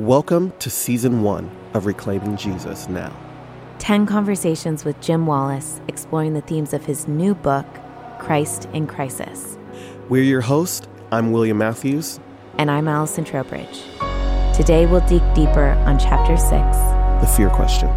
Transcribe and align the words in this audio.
Welcome 0.00 0.52
to 0.58 0.68
season 0.68 1.22
one 1.22 1.50
of 1.72 1.86
Reclaiming 1.86 2.36
Jesus 2.36 2.86
Now. 2.86 3.16
10 3.78 4.04
conversations 4.04 4.84
with 4.84 5.00
Jim 5.00 5.24
Wallis 5.24 5.80
exploring 5.88 6.34
the 6.34 6.42
themes 6.42 6.74
of 6.74 6.84
his 6.84 7.08
new 7.08 7.34
book, 7.34 7.64
Christ 8.18 8.68
in 8.74 8.88
Crisis. 8.88 9.56
We're 10.10 10.22
your 10.22 10.42
host. 10.42 10.86
I'm 11.12 11.32
William 11.32 11.56
Matthews. 11.56 12.20
And 12.58 12.70
I'm 12.70 12.88
Allison 12.88 13.24
Trowbridge. 13.24 13.84
Today 14.54 14.84
we'll 14.84 15.00
dig 15.08 15.22
deeper 15.32 15.70
on 15.86 15.98
chapter 15.98 16.36
6 16.36 16.50
The 16.50 17.34
Fear 17.34 17.48
Question. 17.48 17.88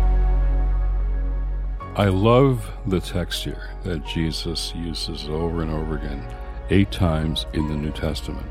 I 1.97 2.05
love 2.05 2.71
the 2.87 3.01
text 3.01 3.43
here 3.43 3.71
that 3.83 4.05
Jesus 4.05 4.73
uses 4.73 5.27
over 5.27 5.61
and 5.61 5.69
over 5.69 5.97
again, 5.97 6.25
eight 6.69 6.93
times 6.93 7.45
in 7.51 7.67
the 7.67 7.75
New 7.75 7.91
Testament. 7.91 8.47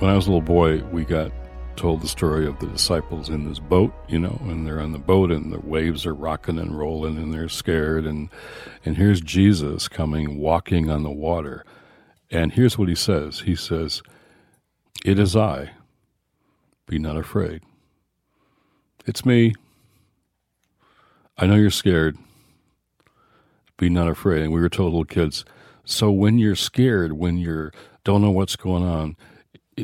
When 0.00 0.10
I 0.10 0.16
was 0.16 0.26
a 0.26 0.30
little 0.30 0.42
boy, 0.42 0.82
we 0.86 1.04
got 1.04 1.30
told 1.76 2.00
the 2.00 2.08
story 2.08 2.46
of 2.46 2.58
the 2.58 2.66
disciples 2.66 3.28
in 3.28 3.48
this 3.48 3.58
boat, 3.58 3.92
you 4.08 4.18
know, 4.18 4.38
and 4.42 4.66
they're 4.66 4.80
on 4.80 4.92
the 4.92 4.98
boat 4.98 5.30
and 5.30 5.52
the 5.52 5.60
waves 5.60 6.06
are 6.06 6.14
rocking 6.14 6.58
and 6.58 6.78
rolling 6.78 7.16
and 7.16 7.32
they're 7.32 7.48
scared 7.48 8.06
and 8.06 8.28
and 8.84 8.96
here's 8.96 9.20
Jesus 9.20 9.88
coming 9.88 10.38
walking 10.38 10.90
on 10.90 11.02
the 11.02 11.10
water. 11.10 11.64
And 12.30 12.52
here's 12.52 12.78
what 12.78 12.88
he 12.88 12.94
says. 12.94 13.40
He 13.40 13.54
says, 13.54 14.02
"It 15.04 15.18
is 15.18 15.36
I. 15.36 15.70
Be 16.86 16.98
not 16.98 17.16
afraid. 17.16 17.62
It's 19.06 19.24
me. 19.24 19.54
I 21.36 21.46
know 21.46 21.56
you're 21.56 21.70
scared. 21.70 22.16
Be 23.76 23.88
not 23.88 24.08
afraid." 24.08 24.42
And 24.42 24.52
we 24.52 24.60
were 24.60 24.68
told 24.68 24.92
little 24.92 25.04
kids, 25.04 25.44
so 25.84 26.10
when 26.10 26.38
you're 26.38 26.56
scared, 26.56 27.12
when 27.12 27.36
you're 27.36 27.72
don't 28.04 28.22
know 28.22 28.30
what's 28.30 28.56
going 28.56 28.82
on, 28.82 29.16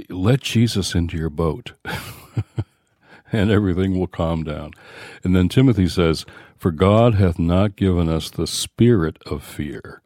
let 0.09 0.41
Jesus 0.41 0.95
into 0.95 1.17
your 1.17 1.31
boat 1.31 1.73
and 3.33 3.51
everything 3.51 3.99
will 3.99 4.07
calm 4.07 4.43
down. 4.45 4.73
And 5.25 5.35
then 5.35 5.49
Timothy 5.49 5.89
says, 5.89 6.25
For 6.57 6.71
God 6.71 7.15
hath 7.15 7.39
not 7.39 7.77
given 7.77 8.09
us 8.09 8.31
the 8.31 8.47
spirit 8.47 9.19
of 9.27 9.43
fear, 9.43 10.03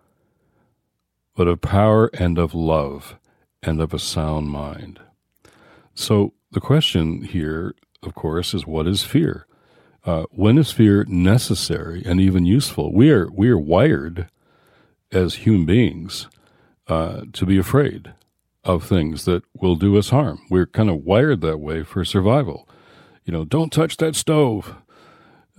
but 1.34 1.48
of 1.48 1.60
power 1.60 2.10
and 2.14 2.38
of 2.38 2.54
love 2.54 3.16
and 3.62 3.80
of 3.80 3.94
a 3.94 3.98
sound 3.98 4.48
mind. 4.50 5.00
So 5.94 6.32
the 6.50 6.60
question 6.60 7.22
here, 7.22 7.74
of 8.02 8.14
course, 8.14 8.54
is 8.54 8.66
what 8.66 8.86
is 8.86 9.02
fear? 9.02 9.46
Uh, 10.04 10.24
when 10.30 10.58
is 10.58 10.70
fear 10.70 11.04
necessary 11.08 12.02
and 12.04 12.20
even 12.20 12.44
useful? 12.44 12.92
We 12.92 13.10
are 13.10 13.30
we 13.30 13.48
are 13.48 13.58
wired 13.58 14.28
as 15.10 15.36
human 15.36 15.64
beings 15.64 16.28
uh, 16.88 17.22
to 17.32 17.46
be 17.46 17.56
afraid 17.56 18.12
of 18.64 18.84
things 18.84 19.24
that 19.26 19.42
will 19.54 19.76
do 19.76 19.98
us 19.98 20.10
harm. 20.10 20.40
We're 20.50 20.66
kind 20.66 20.88
of 20.88 21.04
wired 21.04 21.40
that 21.42 21.58
way 21.58 21.82
for 21.82 22.04
survival. 22.04 22.68
You 23.24 23.32
know, 23.32 23.44
don't 23.44 23.72
touch 23.72 23.98
that 23.98 24.16
stove, 24.16 24.74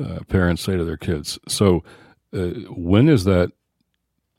uh, 0.04 0.20
parents 0.28 0.64
say 0.64 0.76
to 0.78 0.84
their 0.84 0.98
kids. 0.98 1.40
So, 1.48 1.84
uh, 2.34 2.50
when 2.70 3.08
is 3.08 3.24
that 3.26 3.52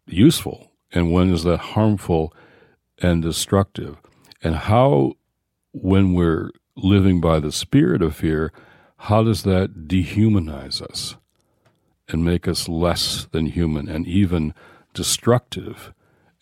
useful 0.07 0.71
and 0.93 1.13
when 1.13 1.33
is 1.33 1.45
that 1.45 1.59
harmful 1.59 2.33
and 2.99 3.23
destructive? 3.23 3.97
And 4.43 4.55
how, 4.55 5.15
when 5.73 6.13
we're 6.13 6.51
living 6.77 7.21
by 7.21 7.41
the 7.41 7.53
spirit 7.53 8.03
of 8.03 8.17
fear, 8.17 8.53
how 8.99 9.23
does 9.23 9.43
that 9.45 9.89
dehumanize 9.89 10.83
us 10.83 11.17
and 12.09 12.25
make 12.25 12.47
us 12.47 12.69
less 12.69 13.27
than 13.31 13.47
human 13.47 13.89
and 13.89 14.07
even 14.07 14.55
destructive 14.95 15.93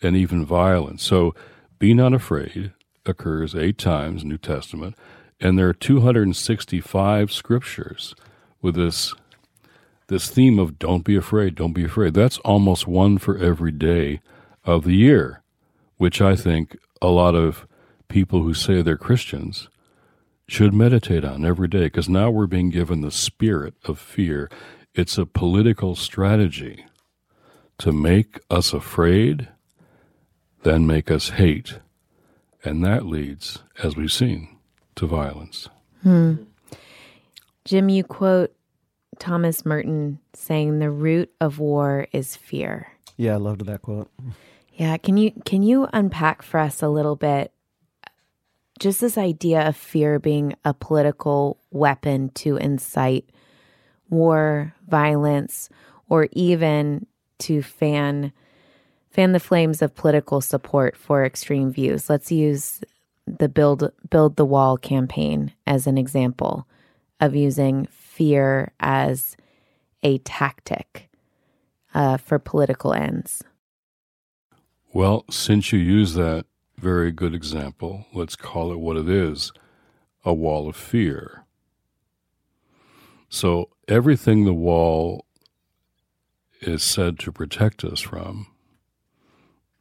and 0.03 0.17
even 0.17 0.45
violent? 0.45 1.01
So, 1.01 1.35
be 1.79 1.95
not 1.95 2.15
afraid 2.15 2.73
occurs 3.07 3.55
eight 3.55 3.79
times 3.79 4.25
New 4.25 4.39
Testament, 4.39 4.97
and 5.41 5.59
there 5.59 5.69
are 5.69 5.75
265 5.75 7.33
scriptures 7.33 8.15
with 8.63 8.75
this 8.75 9.15
this 10.09 10.29
theme 10.29 10.59
of 10.59 10.79
don't 10.79 11.05
be 11.05 11.17
afraid, 11.17 11.55
don't 11.55 11.73
be 11.73 11.85
afraid. 11.85 12.13
That's 12.13 12.39
almost 12.39 12.87
one 12.87 13.17
for 13.17 13.39
every 13.39 13.73
day 13.73 14.21
of 14.63 14.85
the 14.85 14.95
year, 14.95 15.43
which 15.97 16.21
I 16.21 16.37
think 16.37 16.77
a 17.01 17.09
lot 17.09 17.35
of 17.35 17.67
people 18.09 18.43
who 18.43 18.53
say 18.53 18.83
they're 18.83 18.99
Christians 18.99 19.69
should 20.47 20.75
meditate 20.75 21.25
on 21.25 21.45
every 21.45 21.69
day 21.69 21.85
because 21.85 22.09
now 22.09 22.31
we're 22.31 22.47
being 22.47 22.69
given 22.69 23.01
the 23.01 23.11
spirit 23.11 23.75
of 23.85 23.99
fear. 23.99 24.51
It's 24.95 25.17
a 25.17 25.25
political 25.25 25.95
strategy 25.95 26.85
to 27.79 27.91
make 27.91 28.39
us 28.51 28.73
afraid 28.73 29.49
then 30.65 30.87
make 30.87 31.11
us 31.11 31.31
hate. 31.31 31.79
And 32.65 32.85
that 32.85 33.07
leads, 33.07 33.63
as 33.83 33.97
we've 33.97 34.13
seen, 34.13 34.57
to 34.97 35.07
violence. 35.07 35.69
Hmm. 36.03 36.35
Jim, 37.65 37.89
you 37.89 38.05
quote 38.05 38.55
Thomas 39.19 39.65
Merton 39.65 40.19
saying 40.35 40.79
the 40.79 40.91
root 40.91 41.31
of 41.41 41.59
war 41.59 42.09
is 42.13 42.37
fear. 42.37 42.89
Yeah, 43.17 43.35
I 43.35 43.37
loved 43.37 43.67
that 43.67 43.83
quote. 43.83 44.11
Yeah, 44.73 44.97
can 44.97 45.17
you 45.17 45.33
can 45.45 45.63
you 45.63 45.87
unpack 45.93 46.43
for 46.43 46.59
us 46.59 46.83
a 46.83 46.89
little 46.89 47.17
bit 47.17 47.53
just 48.79 49.01
this 49.01 49.17
idea 49.17 49.69
of 49.69 49.77
fear 49.77 50.19
being 50.19 50.55
a 50.65 50.75
political 50.75 51.61
weapon 51.71 52.31
to 52.31 52.57
incite 52.57 53.31
war, 54.11 54.75
violence, 54.89 55.69
or 56.09 56.29
even 56.33 57.07
to 57.39 57.63
fan 57.63 58.33
fan 59.15 59.31
the 59.31 59.41
flames 59.41 59.81
of 59.81 59.95
political 59.95 60.41
support 60.41 60.97
for 60.97 61.25
extreme 61.25 61.71
views. 61.71 62.11
Let's 62.11 62.33
use 62.33 62.81
the 63.27 63.49
build 63.49 63.91
build 64.11 64.37
the 64.37 64.45
wall 64.45 64.77
campaign 64.77 65.53
as 65.67 65.87
an 65.87 65.97
example 65.97 66.67
of 67.21 67.35
using 67.35 67.87
fear 67.87 68.73
as 68.81 69.37
a 70.03 70.19
tactic 70.19 71.09
uh, 71.95 72.17
for 72.17 72.39
political 72.39 72.93
ends. 72.93 73.43
Well, 74.93 75.25
since 75.31 75.73
you 75.73 75.79
use 75.79 76.15
that 76.15 76.47
very 76.77 77.13
good 77.13 77.35
example, 77.35 78.07
let's 78.13 78.37
call 78.37 78.73
it 78.73 78.81
what 78.81 78.97
it 78.97 79.09
is 79.09 79.53
a 80.25 80.35
wall 80.35 80.69
of 80.69 80.77
fear. 80.77 81.45
So, 83.29 83.71
everything 83.89 84.45
the 84.45 84.55
wall 84.55 85.27
is 86.61 86.83
said 86.83 87.19
to 87.21 87.33
protect 87.33 87.85
us 87.85 88.01
from 88.01 88.47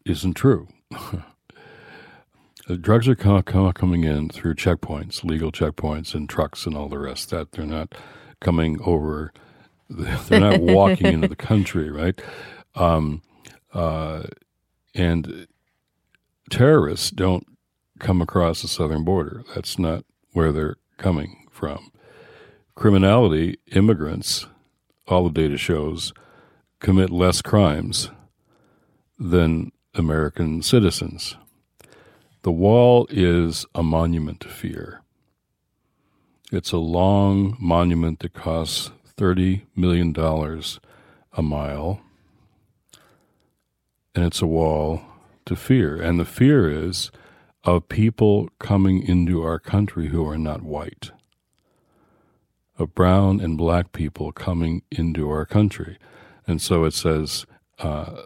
isn't 0.05 0.33
true. 0.33 0.67
drugs 2.81 3.07
are 3.07 3.15
coming 3.15 4.03
in 4.03 4.29
through 4.29 4.55
checkpoints, 4.55 5.23
legal 5.23 5.51
checkpoints, 5.51 6.13
and 6.13 6.29
trucks 6.29 6.65
and 6.65 6.75
all 6.75 6.89
the 6.89 6.99
rest. 6.99 7.29
That 7.29 7.51
they're 7.51 7.65
not 7.65 7.93
coming 8.39 8.79
over. 8.81 9.33
They're 9.89 10.39
not 10.39 10.61
walking 10.61 11.07
into 11.07 11.27
the 11.27 11.35
country, 11.35 11.91
right? 11.91 12.19
Um, 12.73 13.21
uh, 13.73 14.23
and 14.95 15.45
terrorists 16.49 17.11
don't 17.11 17.45
come 17.99 18.21
across 18.21 18.61
the 18.61 18.67
southern 18.67 19.03
border. 19.03 19.43
That's 19.53 19.77
not 19.77 20.05
where 20.31 20.51
they're 20.51 20.77
coming 20.97 21.47
from. 21.51 21.91
Criminality, 22.75 23.57
immigrants, 23.71 24.47
all 25.07 25.25
the 25.25 25.41
data 25.41 25.57
shows, 25.57 26.13
commit 26.79 27.09
less 27.09 27.41
crimes 27.41 28.09
than 29.19 29.71
American 29.95 30.61
citizens. 30.61 31.35
The 32.41 32.51
wall 32.51 33.07
is 33.09 33.65
a 33.73 33.83
monument 33.83 34.39
to 34.41 34.49
fear. 34.49 35.01
It's 36.51 36.71
a 36.71 36.77
long 36.77 37.55
monument 37.59 38.19
that 38.19 38.33
costs 38.33 38.91
$30 39.17 39.63
million 39.75 40.15
a 40.17 41.41
mile, 41.41 42.01
and 44.13 44.25
it's 44.25 44.41
a 44.41 44.47
wall 44.47 45.01
to 45.45 45.55
fear. 45.55 46.01
And 46.01 46.19
the 46.19 46.25
fear 46.25 46.69
is 46.69 47.11
of 47.63 47.87
people 47.87 48.49
coming 48.59 49.01
into 49.01 49.41
our 49.41 49.59
country 49.59 50.09
who 50.09 50.27
are 50.27 50.37
not 50.37 50.63
white, 50.63 51.11
of 52.77 52.93
brown 52.93 53.39
and 53.39 53.57
black 53.57 53.91
people 53.91 54.31
coming 54.31 54.81
into 54.91 55.29
our 55.29 55.45
country. 55.45 55.97
And 56.45 56.61
so 56.61 56.83
it 56.83 56.93
says 56.93 57.45
uh, 57.79 58.23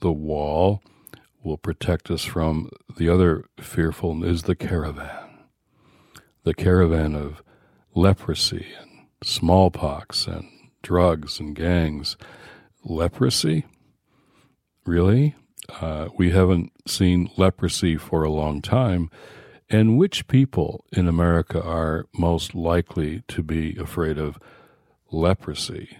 the 0.00 0.12
wall 0.12 0.82
will 1.42 1.58
protect 1.58 2.10
us 2.10 2.24
from 2.24 2.70
the 2.96 3.08
other 3.08 3.44
fearful 3.60 4.24
is 4.24 4.44
the 4.44 4.54
caravan. 4.54 5.46
The 6.44 6.54
caravan 6.54 7.14
of 7.14 7.42
leprosy 7.94 8.66
and 8.80 9.06
smallpox 9.22 10.26
and 10.26 10.48
drugs 10.82 11.40
and 11.40 11.54
gangs. 11.54 12.16
Leprosy? 12.84 13.66
Really? 14.86 15.34
Uh, 15.80 16.08
we 16.16 16.30
haven't 16.30 16.72
seen 16.86 17.30
leprosy 17.36 17.96
for 17.96 18.22
a 18.22 18.30
long 18.30 18.62
time. 18.62 19.10
And 19.68 19.96
which 19.96 20.26
people 20.26 20.84
in 20.92 21.06
America 21.06 21.62
are 21.62 22.06
most 22.12 22.54
likely 22.54 23.22
to 23.28 23.42
be 23.42 23.76
afraid 23.76 24.18
of 24.18 24.38
leprosy? 25.12 25.96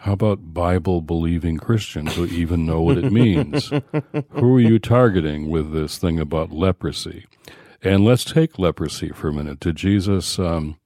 How 0.00 0.12
about 0.12 0.54
Bible 0.54 1.00
believing 1.00 1.58
Christians 1.58 2.14
who 2.14 2.26
even 2.26 2.64
know 2.64 2.80
what 2.80 2.98
it 2.98 3.12
means? 3.12 3.68
who 4.30 4.54
are 4.56 4.60
you 4.60 4.78
targeting 4.78 5.48
with 5.48 5.72
this 5.72 5.98
thing 5.98 6.20
about 6.20 6.52
leprosy? 6.52 7.26
And 7.82 8.04
let's 8.04 8.24
take 8.24 8.58
leprosy 8.58 9.10
for 9.10 9.28
a 9.28 9.32
minute. 9.32 9.60
Did 9.60 9.76
Jesus 9.76 10.38
um, 10.38 10.78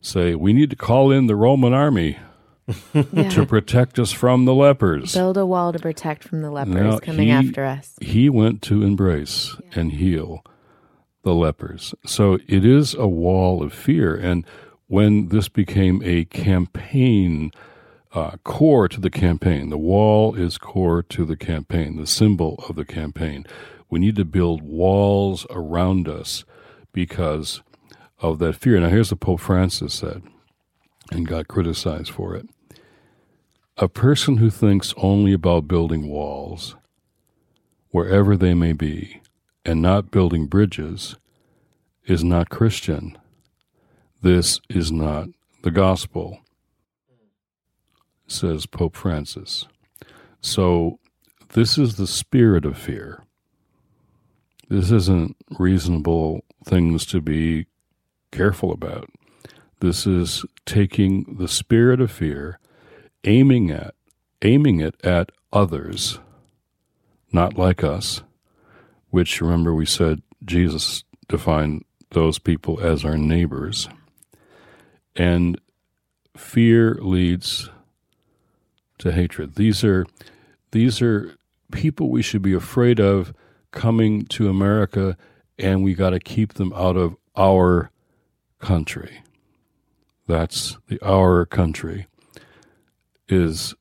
say, 0.00 0.34
we 0.34 0.52
need 0.52 0.70
to 0.70 0.76
call 0.76 1.10
in 1.10 1.26
the 1.26 1.36
Roman 1.36 1.72
army 1.74 2.18
Yeah. 2.94 3.28
to 3.30 3.44
protect 3.44 3.98
us 3.98 4.12
from 4.12 4.46
the 4.46 4.54
lepers? 4.54 5.12
Build 5.14 5.36
a 5.36 5.44
wall 5.46 5.72
to 5.72 5.78
protect 5.78 6.24
from 6.24 6.40
the 6.40 6.50
lepers 6.50 6.74
No, 6.74 6.98
coming 6.98 7.26
he- 7.28 7.32
after 7.32 7.64
us. 7.64 7.92
He 8.00 8.30
went 8.30 8.62
to 8.62 8.82
embrace 8.82 9.56
and 9.74 9.92
heal 9.92 10.42
the 11.22 11.34
lepers. 11.34 11.94
So 12.06 12.38
it 12.48 12.64
is 12.64 12.94
a 12.94 13.06
wall 13.08 13.62
of 13.62 13.72
fear. 13.74 14.14
And 14.14 14.46
when 14.86 15.28
this 15.28 15.48
became 15.48 16.02
a 16.04 16.24
campaign, 16.26 17.50
uh, 18.14 18.36
core 18.44 18.88
to 18.88 19.00
the 19.00 19.10
campaign, 19.10 19.70
the 19.70 19.78
wall 19.78 20.34
is 20.34 20.56
core 20.56 21.02
to 21.02 21.24
the 21.24 21.36
campaign, 21.36 21.96
the 21.96 22.06
symbol 22.06 22.64
of 22.68 22.76
the 22.76 22.84
campaign. 22.84 23.44
We 23.90 23.98
need 23.98 24.16
to 24.16 24.24
build 24.24 24.62
walls 24.62 25.46
around 25.50 26.08
us 26.08 26.44
because 26.92 27.62
of 28.20 28.38
that 28.38 28.54
fear. 28.56 28.78
Now, 28.78 28.88
here's 28.88 29.10
what 29.10 29.20
Pope 29.20 29.40
Francis 29.40 29.94
said 29.94 30.22
and 31.10 31.26
got 31.26 31.48
criticized 31.48 32.10
for 32.10 32.34
it. 32.34 32.48
A 33.76 33.88
person 33.88 34.36
who 34.36 34.50
thinks 34.50 34.94
only 34.96 35.32
about 35.32 35.68
building 35.68 36.08
walls 36.08 36.76
wherever 37.90 38.36
they 38.36 38.54
may 38.54 38.72
be, 38.72 39.20
and 39.64 39.80
not 39.80 40.10
building 40.10 40.46
bridges, 40.46 41.16
is 42.06 42.24
not 42.24 42.50
Christian. 42.50 43.16
This 44.22 44.60
is 44.68 44.90
not 44.90 45.28
the 45.62 45.70
gospel, 45.70 46.40
says 48.34 48.66
Pope 48.66 48.96
Francis. 48.96 49.66
So, 50.40 50.98
this 51.54 51.78
is 51.78 51.96
the 51.96 52.06
spirit 52.06 52.64
of 52.64 52.76
fear. 52.76 53.22
This 54.68 54.90
isn't 54.90 55.36
reasonable 55.58 56.44
things 56.64 57.06
to 57.06 57.20
be 57.20 57.66
careful 58.32 58.72
about. 58.72 59.08
This 59.80 60.06
is 60.06 60.44
taking 60.66 61.36
the 61.38 61.48
spirit 61.48 62.00
of 62.00 62.10
fear, 62.10 62.58
aiming 63.24 63.70
at 63.70 63.94
aiming 64.42 64.80
it 64.80 64.94
at 65.04 65.32
others 65.52 66.18
not 67.34 67.58
like 67.58 67.82
us, 67.82 68.22
which 69.10 69.40
remember 69.40 69.74
we 69.74 69.84
said 69.84 70.22
Jesus 70.44 71.02
defined 71.28 71.84
those 72.12 72.38
people 72.38 72.80
as 72.80 73.04
our 73.04 73.18
neighbors. 73.18 73.88
And 75.16 75.60
fear 76.36 76.94
leads 77.00 77.68
to 78.98 79.12
hatred. 79.12 79.54
These 79.54 79.84
are 79.84 80.06
these 80.70 81.00
are 81.02 81.36
people 81.72 82.10
we 82.10 82.22
should 82.22 82.42
be 82.42 82.54
afraid 82.54 83.00
of 83.00 83.32
coming 83.70 84.24
to 84.26 84.48
America 84.48 85.16
and 85.58 85.82
we 85.82 85.94
got 85.94 86.10
to 86.10 86.20
keep 86.20 86.54
them 86.54 86.72
out 86.74 86.96
of 86.96 87.16
our 87.36 87.90
country. 88.60 89.22
That's 90.26 90.76
the 90.88 91.00
our 91.04 91.46
country 91.46 92.06
is 93.28 93.74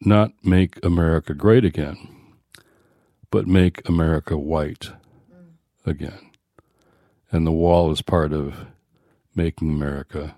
not 0.00 0.32
make 0.42 0.84
America 0.84 1.34
great 1.34 1.64
again 1.64 2.18
but 3.30 3.46
make 3.46 3.86
America 3.88 4.36
white 4.36 4.90
again. 5.84 6.30
And 7.30 7.46
the 7.46 7.52
wall 7.52 7.90
is 7.90 8.02
part 8.02 8.32
of 8.32 8.66
making 9.34 9.70
America 9.70 10.36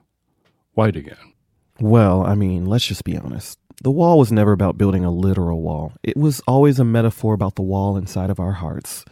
white 0.72 0.96
again. 0.96 1.34
Well, 1.78 2.24
I 2.24 2.34
mean, 2.34 2.66
let's 2.66 2.86
just 2.86 3.04
be 3.04 3.16
honest. 3.16 3.58
The 3.82 3.90
wall 3.90 4.18
was 4.18 4.30
never 4.30 4.52
about 4.52 4.76
building 4.76 5.04
a 5.04 5.10
literal 5.10 5.62
wall. 5.62 5.94
It 6.02 6.16
was 6.16 6.40
always 6.46 6.78
a 6.78 6.84
metaphor 6.84 7.32
about 7.32 7.54
the 7.54 7.62
wall 7.62 7.96
inside 7.96 8.28
of 8.30 8.38
our 8.38 8.52
hearts. 8.52 9.04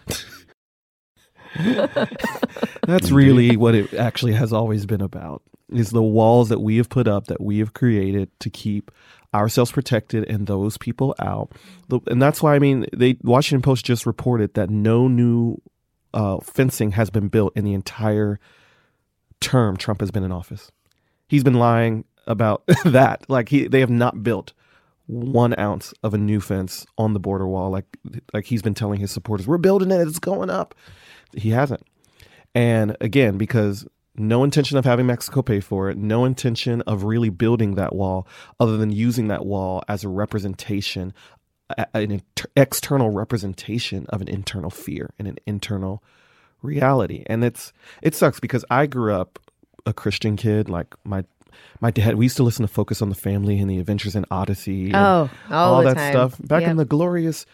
That's 2.87 3.11
really 3.11 3.57
what 3.57 3.75
it 3.75 3.95
actually 3.95 4.35
has 4.35 4.53
always 4.53 4.85
been 4.85 5.01
about. 5.01 5.43
Is 5.71 5.91
the 5.91 6.03
walls 6.03 6.49
that 6.51 6.61
we 6.61 6.77
have 6.79 6.89
put 6.89 7.09
up 7.09 7.27
that 7.27 7.41
we 7.41 7.59
have 7.59 7.75
created 7.75 8.31
to 8.41 8.51
keep 8.51 8.91
ourselves 9.35 9.73
protected 9.73 10.25
and 10.29 10.47
those 10.47 10.79
people 10.79 11.15
out. 11.19 11.53
And 12.07 12.21
that's 12.21 12.43
why 12.43 12.55
I 12.55 12.59
mean, 12.59 12.87
they 12.95 13.19
Washington 13.23 13.63
Post 13.63 13.85
just 13.85 14.07
reported 14.07 14.55
that 14.55 14.71
no 14.71 15.09
new 15.09 15.61
uh, 16.15 16.39
fencing 16.39 16.93
has 16.93 17.11
been 17.11 17.29
built 17.29 17.53
in 17.57 17.65
the 17.65 17.75
entire 17.75 18.41
term 19.41 19.77
Trump 19.77 20.01
has 20.01 20.11
been 20.11 20.25
in 20.25 20.33
office. 20.33 20.71
He's 21.29 21.45
been 21.45 21.59
lying 21.59 22.05
about 22.27 22.63
that. 22.85 23.29
Like 23.29 23.49
he, 23.49 23.69
they 23.69 23.81
have 23.81 23.91
not 23.91 24.23
built 24.23 24.53
one 25.09 25.59
ounce 25.59 25.95
of 26.03 26.13
a 26.13 26.19
new 26.19 26.39
fence 26.39 26.87
on 26.99 27.15
the 27.15 27.19
border 27.19 27.49
wall. 27.49 27.71
Like 27.71 27.87
like 28.33 28.45
he's 28.45 28.63
been 28.63 28.75
telling 28.75 29.01
his 29.01 29.11
supporters, 29.11 29.47
we're 29.47 29.59
building 29.59 29.91
it. 29.91 30.07
It's 30.07 30.19
going 30.19 30.51
up. 30.51 30.75
He 31.35 31.51
hasn't. 31.51 31.83
And 32.55 32.97
again, 33.01 33.39
because 33.39 33.87
no 34.15 34.45
intention 34.45 34.77
of 34.77 34.85
having 34.85 35.07
Mexico 35.07 35.43
pay 35.43 35.61
for 35.61 35.89
it, 35.91 35.97
no 35.97 36.25
intention 36.25 36.83
of 36.83 37.05
really 37.05 37.31
building 37.31 37.75
that 37.77 37.95
wall, 37.95 38.27
other 38.61 38.77
than 38.77 38.91
using 38.91 39.29
that 39.29 39.47
wall 39.47 39.83
as 39.89 40.05
a 40.05 40.09
representation, 40.09 41.15
an 41.95 42.11
inter- 42.11 42.51
external 42.57 43.11
representation 43.11 44.07
of 44.11 44.21
an 44.21 44.29
internal 44.29 44.71
fear 44.71 45.11
and 45.19 45.27
an 45.27 45.39
internal 45.47 46.03
reality. 46.61 47.25
And 47.27 47.45
it's 47.45 47.73
it 48.03 48.15
sucks 48.15 48.41
because 48.41 48.65
I 48.71 48.87
grew 48.87 49.15
up 49.15 49.39
a 49.87 49.95
Christian 49.95 50.37
kid. 50.37 50.69
Like 50.69 50.95
my 51.05 51.25
my 51.81 51.91
dad, 51.91 52.15
we 52.17 52.25
used 52.27 52.37
to 52.39 52.43
listen 52.43 52.63
to 52.67 52.73
Focus 52.73 53.01
on 53.03 53.09
the 53.09 53.15
Family 53.15 53.59
and 53.59 53.71
the 53.71 53.79
Adventures 53.79 54.15
in 54.17 54.25
Odyssey. 54.31 54.87
and 54.87 54.97
Oh, 54.97 55.31
all, 55.51 55.75
all 55.77 55.83
that 55.85 55.97
time. 55.97 56.13
stuff 56.13 56.37
back 56.43 56.63
Yep. 56.63 56.71
in 56.73 56.77
the 56.77 56.85
glorious 56.85 57.47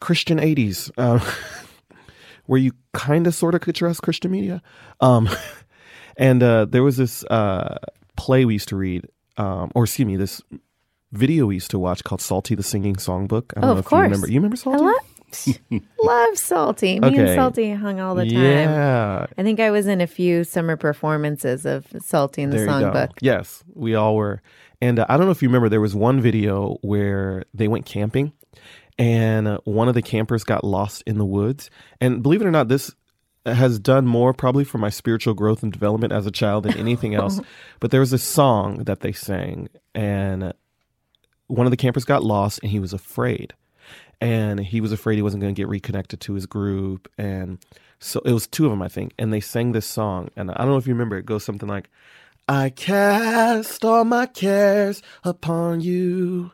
Christian 0.00 0.38
80s, 0.38 0.90
uh, 0.98 1.18
where 2.46 2.60
you 2.60 2.72
kind 2.92 3.26
of 3.26 3.34
sort 3.34 3.54
of 3.54 3.60
could 3.60 3.74
trust 3.74 4.02
Christian 4.02 4.30
media. 4.30 4.62
Um, 5.00 5.28
and 6.16 6.42
uh, 6.42 6.64
there 6.66 6.82
was 6.82 6.96
this 6.96 7.24
uh, 7.24 7.78
play 8.16 8.44
we 8.44 8.54
used 8.54 8.68
to 8.68 8.76
read, 8.76 9.06
um, 9.36 9.70
or 9.74 9.84
excuse 9.84 10.06
me, 10.06 10.16
this 10.16 10.42
video 11.12 11.46
we 11.46 11.54
used 11.54 11.70
to 11.72 11.78
watch 11.78 12.04
called 12.04 12.20
Psalty 12.20 12.54
the 12.54 12.62
Singing 12.62 12.94
Songbook. 12.96 13.52
I 13.56 13.60
don't 13.60 13.64
Oh, 13.64 13.66
know 13.66 13.72
of 13.72 13.78
if 13.80 13.84
course. 13.86 13.98
you 14.00 14.02
remember. 14.04 14.28
You 14.28 14.34
remember 14.40 14.54
I 14.56 14.58
Psalty? 14.60 14.84
love, 14.84 14.94
love 16.02 16.38
Psalty. 16.38 17.00
Me 17.00 17.08
Okay. 17.08 17.18
and 17.18 17.34
Psalty 17.34 17.72
hung 17.72 18.00
all 18.00 18.14
the 18.14 18.24
time. 18.24 18.42
Yeah. 18.42 19.26
I 19.36 19.42
think 19.42 19.60
I 19.60 19.70
was 19.70 19.86
in 19.86 20.00
a 20.00 20.06
few 20.06 20.44
summer 20.44 20.76
performances 20.76 21.66
of 21.66 21.86
Psalty 22.00 22.42
in 22.42 22.50
the 22.50 22.58
There 22.58 22.66
songbook. 22.66 23.10
Yes, 23.20 23.62
we 23.74 23.94
all 23.94 24.16
were. 24.16 24.42
And 24.80 24.98
uh, 24.98 25.06
I 25.08 25.16
don't 25.16 25.26
know 25.26 25.32
if 25.32 25.42
you 25.42 25.48
remember, 25.48 25.68
there 25.68 25.80
was 25.80 25.94
one 25.94 26.20
video 26.20 26.78
where 26.82 27.44
they 27.52 27.68
went 27.68 27.86
camping 27.86 28.32
and 28.98 29.48
uh, 29.48 29.58
one 29.64 29.88
of 29.88 29.94
the 29.94 30.02
campers 30.02 30.44
got 30.44 30.64
lost 30.64 31.02
in 31.06 31.18
the 31.18 31.24
woods. 31.24 31.70
And 32.00 32.22
believe 32.22 32.42
it 32.42 32.46
or 32.46 32.50
not, 32.50 32.68
this 32.68 32.94
has 33.46 33.78
done 33.78 34.06
more 34.06 34.34
probably 34.34 34.64
for 34.64 34.78
my 34.78 34.90
spiritual 34.90 35.34
growth 35.34 35.62
and 35.62 35.72
development 35.72 36.12
as 36.12 36.26
a 36.26 36.30
child 36.30 36.64
than 36.64 36.76
anything 36.76 37.14
else. 37.14 37.40
but 37.80 37.90
there 37.90 38.00
was 38.00 38.12
a 38.12 38.18
song 38.18 38.84
that 38.84 39.00
they 39.00 39.12
sang, 39.12 39.68
and 39.94 40.52
one 41.46 41.66
of 41.66 41.70
the 41.70 41.76
campers 41.76 42.04
got 42.04 42.22
lost 42.22 42.60
and 42.62 42.70
he 42.70 42.78
was 42.78 42.92
afraid. 42.92 43.54
And 44.20 44.60
he 44.60 44.80
was 44.80 44.92
afraid 44.92 45.16
he 45.16 45.22
wasn't 45.22 45.42
going 45.42 45.54
to 45.54 45.60
get 45.60 45.68
reconnected 45.68 46.20
to 46.20 46.34
his 46.34 46.46
group. 46.46 47.10
And 47.16 47.58
so 47.98 48.20
it 48.24 48.32
was 48.32 48.46
two 48.46 48.66
of 48.66 48.70
them, 48.70 48.82
I 48.82 48.88
think. 48.88 49.12
And 49.18 49.32
they 49.32 49.40
sang 49.40 49.72
this 49.72 49.86
song. 49.86 50.28
And 50.36 50.50
I 50.50 50.58
don't 50.58 50.68
know 50.68 50.76
if 50.76 50.86
you 50.86 50.92
remember, 50.92 51.16
it 51.16 51.26
goes 51.26 51.44
something 51.44 51.68
like, 51.68 51.88
I 52.48 52.70
cast 52.70 53.84
all 53.84 54.04
my 54.04 54.26
cares 54.26 55.02
upon 55.24 55.80
you. 55.80 56.52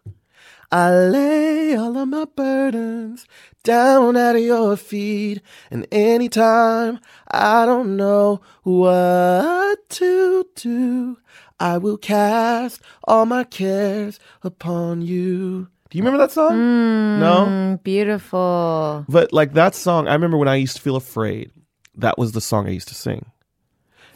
I 0.70 0.90
lay 0.90 1.76
all 1.76 1.96
of 1.96 2.08
my 2.08 2.24
burdens 2.24 3.26
down 3.62 4.16
at 4.16 4.34
your 4.36 4.76
feet. 4.76 5.40
And 5.70 5.86
anytime 5.90 6.98
I 7.30 7.64
don't 7.66 7.96
know 7.96 8.40
what 8.62 9.88
to 9.90 10.46
do, 10.54 11.18
I 11.58 11.78
will 11.78 11.98
cast 11.98 12.82
all 13.04 13.26
my 13.26 13.44
cares 13.44 14.20
upon 14.42 15.02
you. 15.02 15.68
Do 15.90 15.98
you 15.98 16.04
remember 16.04 16.18
that 16.18 16.32
song? 16.32 17.20
No? 17.20 17.46
Mm, 17.46 17.82
beautiful. 17.82 19.04
But 19.08 19.32
like 19.32 19.52
that 19.54 19.74
song, 19.74 20.08
I 20.08 20.12
remember 20.12 20.36
when 20.36 20.48
I 20.48 20.56
used 20.56 20.76
to 20.76 20.82
feel 20.82 20.96
afraid, 20.96 21.50
that 21.94 22.18
was 22.18 22.32
the 22.32 22.40
song 22.40 22.66
I 22.66 22.70
used 22.70 22.88
to 22.88 22.94
sing. 22.94 23.26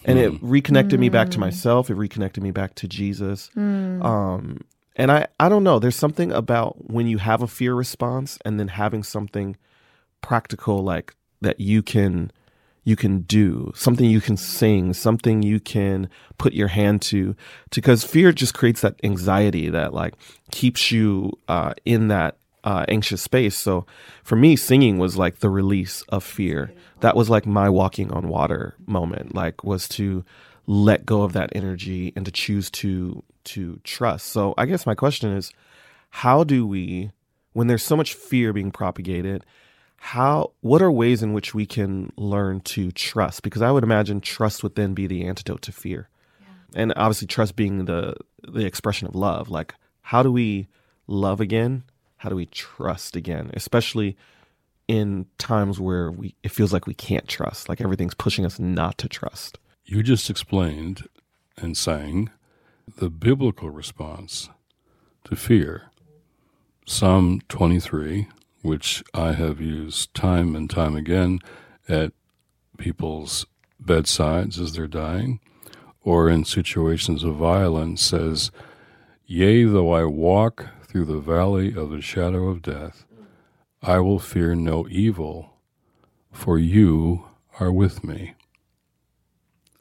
And 0.04 0.18
it 0.18 0.32
reconnected 0.42 0.98
me 0.98 1.10
back 1.10 1.28
to 1.30 1.38
myself. 1.38 1.90
It 1.90 1.94
reconnected 1.94 2.42
me 2.42 2.50
back 2.50 2.74
to 2.76 2.88
Jesus. 2.88 3.50
Um, 3.56 4.60
and 4.96 5.12
I, 5.12 5.26
I 5.38 5.48
don't 5.48 5.62
know. 5.62 5.78
There's 5.78 5.96
something 5.96 6.32
about 6.32 6.90
when 6.90 7.06
you 7.06 7.18
have 7.18 7.42
a 7.42 7.46
fear 7.46 7.74
response 7.74 8.38
and 8.44 8.58
then 8.58 8.68
having 8.68 9.02
something 9.02 9.56
practical 10.22 10.82
like 10.82 11.14
that 11.42 11.60
you 11.60 11.82
can 11.82 12.32
you 12.84 12.96
can 12.96 13.20
do 13.20 13.72
something 13.74 14.08
you 14.08 14.20
can 14.20 14.36
sing 14.36 14.92
something 14.92 15.42
you 15.42 15.60
can 15.60 16.08
put 16.38 16.52
your 16.52 16.68
hand 16.68 17.02
to 17.02 17.36
because 17.70 18.04
fear 18.04 18.32
just 18.32 18.54
creates 18.54 18.80
that 18.80 18.98
anxiety 19.02 19.68
that 19.68 19.92
like 19.92 20.14
keeps 20.50 20.90
you 20.90 21.32
uh, 21.48 21.74
in 21.84 22.08
that 22.08 22.36
uh, 22.64 22.84
anxious 22.88 23.22
space. 23.22 23.56
So 23.56 23.86
for 24.22 24.36
me 24.36 24.56
singing 24.56 24.98
was 24.98 25.16
like 25.16 25.38
the 25.38 25.50
release 25.50 26.02
of 26.08 26.24
fear. 26.24 26.72
That 27.00 27.16
was 27.16 27.30
like 27.30 27.46
my 27.46 27.68
walking 27.68 28.12
on 28.12 28.28
water 28.28 28.74
moment 28.86 29.34
like 29.34 29.64
was 29.64 29.88
to 29.88 30.24
let 30.66 31.06
go 31.06 31.22
of 31.22 31.32
that 31.32 31.50
energy 31.54 32.12
and 32.14 32.24
to 32.26 32.30
choose 32.32 32.70
to 32.70 33.22
to 33.42 33.80
trust. 33.84 34.26
So 34.26 34.54
i 34.58 34.66
guess 34.66 34.86
my 34.86 34.94
question 34.94 35.32
is 35.32 35.52
how 36.10 36.44
do 36.44 36.66
we 36.66 37.10
when 37.52 37.66
there's 37.66 37.82
so 37.82 37.96
much 37.96 38.14
fear 38.14 38.52
being 38.52 38.70
propagated 38.70 39.44
how 40.02 40.52
what 40.62 40.80
are 40.80 40.90
ways 40.90 41.22
in 41.22 41.34
which 41.34 41.54
we 41.54 41.66
can 41.66 42.10
learn 42.16 42.60
to 42.60 42.90
trust? 42.90 43.42
Because 43.42 43.60
i 43.60 43.70
would 43.70 43.84
imagine 43.84 44.22
trust 44.22 44.62
would 44.62 44.74
then 44.74 44.94
be 44.94 45.06
the 45.06 45.26
antidote 45.26 45.60
to 45.62 45.72
fear. 45.72 46.08
Yeah. 46.40 46.46
and 46.82 46.92
obviously 46.96 47.28
trust 47.28 47.54
being 47.54 47.84
the 47.84 48.14
the 48.42 48.64
expression 48.64 49.06
of 49.06 49.14
love. 49.14 49.50
Like 49.50 49.74
how 50.00 50.22
do 50.22 50.32
we 50.32 50.68
love 51.06 51.38
again? 51.38 51.84
How 52.16 52.30
do 52.30 52.34
we 52.34 52.46
trust 52.46 53.14
again? 53.14 53.50
Especially 53.52 54.16
in 54.88 55.26
times 55.36 55.78
where 55.78 56.10
we 56.10 56.34
it 56.42 56.50
feels 56.50 56.72
like 56.72 56.86
we 56.86 56.94
can't 56.94 57.28
trust 57.28 57.68
like 57.68 57.82
everything's 57.82 58.14
pushing 58.14 58.46
us 58.46 58.58
not 58.58 58.96
to 58.98 59.08
trust. 59.08 59.58
You 59.84 60.02
just 60.02 60.30
explained 60.30 61.08
and 61.58 61.76
sang 61.76 62.30
the 62.96 63.10
biblical 63.10 63.68
response 63.68 64.48
to 65.24 65.36
fear. 65.36 65.90
Psalm 66.86 67.42
23 67.50 68.28
which 68.62 69.02
I 69.14 69.32
have 69.32 69.60
used 69.60 70.14
time 70.14 70.54
and 70.54 70.68
time 70.68 70.96
again 70.96 71.40
at 71.88 72.12
people's 72.78 73.46
bedsides 73.78 74.58
as 74.58 74.72
they're 74.72 74.86
dying, 74.86 75.40
or 76.02 76.28
in 76.28 76.44
situations 76.44 77.24
of 77.24 77.36
violence, 77.36 78.02
says, 78.02 78.50
Yea, 79.26 79.64
though 79.64 79.92
I 79.92 80.04
walk 80.04 80.66
through 80.82 81.04
the 81.04 81.20
valley 81.20 81.74
of 81.74 81.90
the 81.90 82.00
shadow 82.00 82.48
of 82.48 82.62
death, 82.62 83.04
I 83.82 83.98
will 84.00 84.18
fear 84.18 84.54
no 84.54 84.86
evil, 84.90 85.54
for 86.32 86.58
you 86.58 87.24
are 87.58 87.72
with 87.72 88.04
me. 88.04 88.34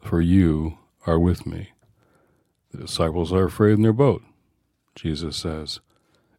For 0.02 0.22
you 0.22 0.78
are 1.06 1.20
with 1.20 1.46
me. 1.46 1.72
The 2.72 2.78
disciples 2.78 3.34
are 3.34 3.46
afraid 3.46 3.74
in 3.74 3.82
their 3.82 3.94
boat. 3.94 4.24
Jesus 4.96 5.36
says, 5.38 5.80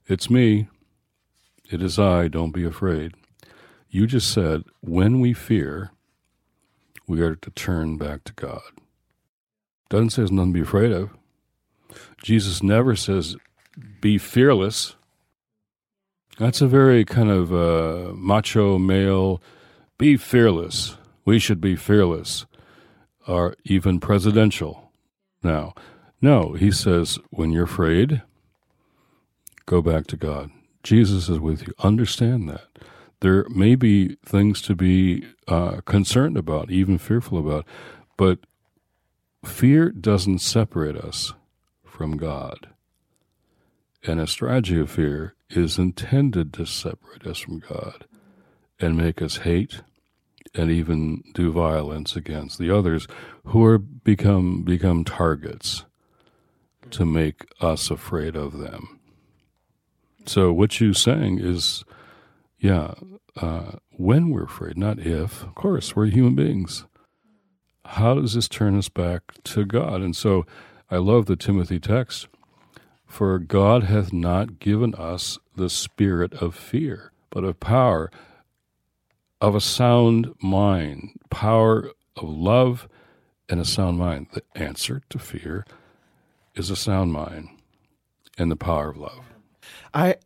It's 0.07 0.31
me. 0.31 0.69
It 1.71 1.83
is 1.83 1.99
I, 1.99 2.27
don't 2.27 2.51
be 2.51 2.65
afraid. 2.65 3.15
You 3.89 4.07
just 4.07 4.33
said, 4.33 4.65
when 4.81 5.21
we 5.21 5.33
fear, 5.33 5.93
we 7.07 7.21
are 7.21 7.37
to 7.37 7.51
turn 7.51 7.97
back 7.97 8.25
to 8.25 8.33
God. 8.33 8.61
Doesn't 9.89 10.11
say 10.11 10.23
there's 10.23 10.33
nothing 10.33 10.53
to 10.53 10.59
be 10.59 10.63
afraid 10.63 10.91
of. 10.91 11.11
Jesus 12.23 12.63
never 12.63 12.97
says, 12.97 13.37
be 14.01 14.19
fearless. 14.19 14.97
That's 16.39 16.61
a 16.61 16.67
very 16.67 17.05
kind 17.05 17.31
of 17.31 17.53
uh, 17.53 18.15
macho 18.15 18.79
male, 18.79 19.41
be 19.97 20.17
fearless. 20.17 20.97
We 21.25 21.39
should 21.39 21.61
be 21.61 21.77
fearless, 21.77 22.47
or 23.29 23.55
even 23.65 24.01
presidential. 24.01 24.91
Now, 25.43 25.75
no, 26.21 26.55
he 26.55 26.73
says, 26.73 27.19
when 27.31 27.51
you're 27.51 27.65
afraid, 27.65 28.23
go 29.67 29.83
back 29.83 30.07
to 30.09 30.17
God. 30.17 30.51
Jesus 30.83 31.29
is 31.29 31.39
with 31.39 31.67
you. 31.67 31.75
Understand 31.81 32.49
that. 32.49 32.67
There 33.21 33.47
may 33.51 33.75
be 33.75 34.17
things 34.25 34.63
to 34.63 34.75
be 34.75 35.27
uh, 35.47 35.83
concerned 35.83 36.37
about, 36.37 36.71
even 36.71 36.97
fearful 36.97 37.39
about, 37.39 37.67
but 38.17 38.39
fear 39.45 39.91
doesn't 39.91 40.39
separate 40.39 40.97
us 40.97 41.35
from 41.85 42.17
God. 42.17 42.69
And 44.07 44.19
a 44.19 44.27
strategy 44.27 44.81
of 44.81 44.91
fear 44.91 45.35
is 45.51 45.79
intended 45.79 46.55
to 46.55 46.65
separate 46.65 47.27
us 47.27 47.39
from 47.39 47.59
God 47.59 48.07
and 48.79 48.97
make 48.97 49.21
us 49.21 49.39
hate 49.39 49.83
and 50.55 50.71
even 50.71 51.23
do 51.35 51.53
violence 51.53 52.17
against 52.17 52.59
the 52.59 52.75
others 52.75 53.07
who 53.45 53.65
are 53.65 53.79
become 53.79 54.63
become 54.63 55.05
targets 55.05 55.85
to 56.91 57.05
make 57.05 57.47
us 57.61 57.91
afraid 57.91 58.35
of 58.35 58.59
them. 58.59 59.00
So 60.27 60.53
what 60.53 60.81
you're 60.81 60.95
saying 60.95 61.41
is, 61.41 61.85
yeah, 62.59 62.95
uh, 63.37 63.73
when 63.91 64.31
we're 64.31 64.45
afraid, 64.45 64.77
not 64.77 64.99
if. 64.99 65.43
Of 65.43 65.55
course, 65.55 65.97
we're 65.97 66.07
human 66.07 66.35
beings. 66.35 66.85
How 67.85 68.15
does 68.15 68.35
this 68.35 68.49
turn 68.49 68.77
us 68.79 68.89
back 68.89 69.23
to 69.45 69.65
God? 69.65 70.01
And 70.03 70.15
so 70.15 70.47
I 70.91 70.97
love 70.97 71.27
the 71.27 71.37
Timothy 71.37 71.81
text. 71.81 72.29
For 73.07 73.39
God 73.41 73.85
hath 73.85 74.13
not 74.13 74.61
given 74.61 74.95
us 74.95 75.39
the 75.57 75.69
spirit 75.69 76.33
of 76.35 76.55
fear, 76.55 77.13
but 77.31 77.43
of 77.43 77.59
power, 77.59 78.11
of 79.41 79.55
a 79.57 79.61
sound 79.61 80.33
mind, 80.41 81.19
power 81.29 81.91
of 82.17 82.29
love 82.29 82.89
and 83.49 83.61
a 83.61 83.65
sound 83.65 83.99
mind. 83.99 84.29
The 84.33 84.43
answer 84.55 85.03
to 85.11 85.19
fear 85.19 85.67
is 86.55 86.71
a 86.71 86.77
sound 86.77 87.13
mind 87.13 87.49
and 88.39 88.51
the 88.51 88.57
power 88.57 88.91
of 88.91 88.97
love. 88.97 89.25
I 89.95 90.17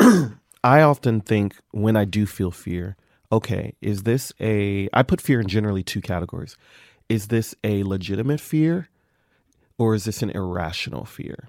I 0.64 0.80
often 0.80 1.20
think 1.20 1.56
when 1.72 1.96
I 1.96 2.04
do 2.04 2.26
feel 2.26 2.50
fear, 2.50 2.96
okay, 3.30 3.74
is 3.80 4.02
this 4.04 4.32
a 4.40 4.88
I 4.92 5.02
put 5.02 5.20
fear 5.20 5.40
in 5.40 5.48
generally 5.48 5.82
two 5.82 6.00
categories. 6.00 6.56
Is 7.08 7.28
this 7.28 7.54
a 7.62 7.82
legitimate 7.84 8.40
fear 8.40 8.88
or 9.78 9.94
is 9.94 10.04
this 10.04 10.22
an 10.22 10.30
irrational 10.30 11.04
fear? 11.04 11.48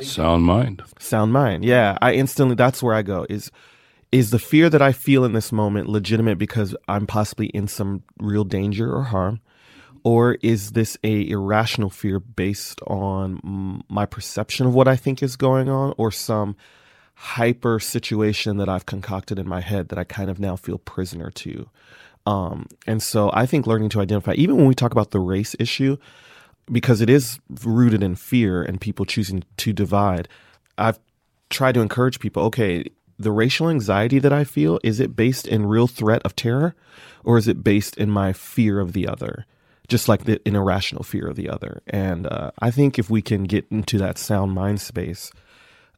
Sound 0.00 0.44
mind. 0.44 0.82
Sound 0.98 1.32
mind. 1.32 1.64
Yeah, 1.64 1.98
I 2.00 2.12
instantly 2.12 2.54
that's 2.54 2.82
where 2.82 2.94
I 2.94 3.02
go. 3.02 3.26
Is 3.28 3.50
is 4.12 4.30
the 4.30 4.38
fear 4.38 4.68
that 4.70 4.82
I 4.82 4.92
feel 4.92 5.24
in 5.24 5.32
this 5.32 5.52
moment 5.52 5.88
legitimate 5.88 6.38
because 6.38 6.74
I'm 6.88 7.06
possibly 7.06 7.46
in 7.46 7.68
some 7.68 8.02
real 8.18 8.44
danger 8.44 8.92
or 8.92 9.04
harm? 9.04 9.40
Or 10.02 10.38
is 10.42 10.72
this 10.72 10.96
a 11.04 11.28
irrational 11.28 11.90
fear 11.90 12.18
based 12.20 12.80
on 12.86 13.82
my 13.88 14.06
perception 14.06 14.66
of 14.66 14.74
what 14.74 14.88
I 14.88 14.96
think 14.96 15.22
is 15.22 15.36
going 15.36 15.68
on 15.68 15.94
or 15.98 16.10
some 16.10 16.56
hyper 17.20 17.78
situation 17.78 18.56
that 18.56 18.66
I've 18.66 18.86
concocted 18.86 19.38
in 19.38 19.46
my 19.46 19.60
head 19.60 19.90
that 19.90 19.98
I 19.98 20.04
kind 20.04 20.30
of 20.30 20.40
now 20.40 20.56
feel 20.56 20.78
prisoner 20.78 21.30
to. 21.32 21.68
Um, 22.24 22.66
and 22.86 23.02
so 23.02 23.30
I 23.34 23.44
think 23.44 23.66
learning 23.66 23.90
to 23.90 24.00
identify, 24.00 24.32
even 24.32 24.56
when 24.56 24.64
we 24.64 24.74
talk 24.74 24.92
about 24.92 25.10
the 25.10 25.20
race 25.20 25.54
issue, 25.58 25.98
because 26.72 27.02
it 27.02 27.10
is 27.10 27.38
rooted 27.62 28.02
in 28.02 28.14
fear 28.14 28.62
and 28.62 28.80
people 28.80 29.04
choosing 29.04 29.44
to 29.58 29.74
divide, 29.74 30.28
I've 30.78 30.98
tried 31.50 31.72
to 31.72 31.82
encourage 31.82 32.20
people 32.20 32.42
okay, 32.44 32.86
the 33.18 33.32
racial 33.32 33.68
anxiety 33.68 34.18
that 34.18 34.32
I 34.32 34.44
feel, 34.44 34.80
is 34.82 34.98
it 34.98 35.14
based 35.14 35.46
in 35.46 35.66
real 35.66 35.86
threat 35.86 36.22
of 36.22 36.34
terror 36.34 36.74
or 37.22 37.36
is 37.36 37.46
it 37.46 37.62
based 37.62 37.98
in 37.98 38.10
my 38.10 38.32
fear 38.32 38.80
of 38.80 38.94
the 38.94 39.06
other? 39.06 39.44
Just 39.88 40.08
like 40.08 40.24
the 40.24 40.40
an 40.46 40.56
irrational 40.56 41.02
fear 41.02 41.26
of 41.26 41.36
the 41.36 41.50
other. 41.50 41.82
And 41.86 42.26
uh, 42.26 42.52
I 42.60 42.70
think 42.70 42.98
if 42.98 43.10
we 43.10 43.20
can 43.20 43.44
get 43.44 43.66
into 43.70 43.98
that 43.98 44.16
sound 44.16 44.52
mind 44.52 44.80
space, 44.80 45.30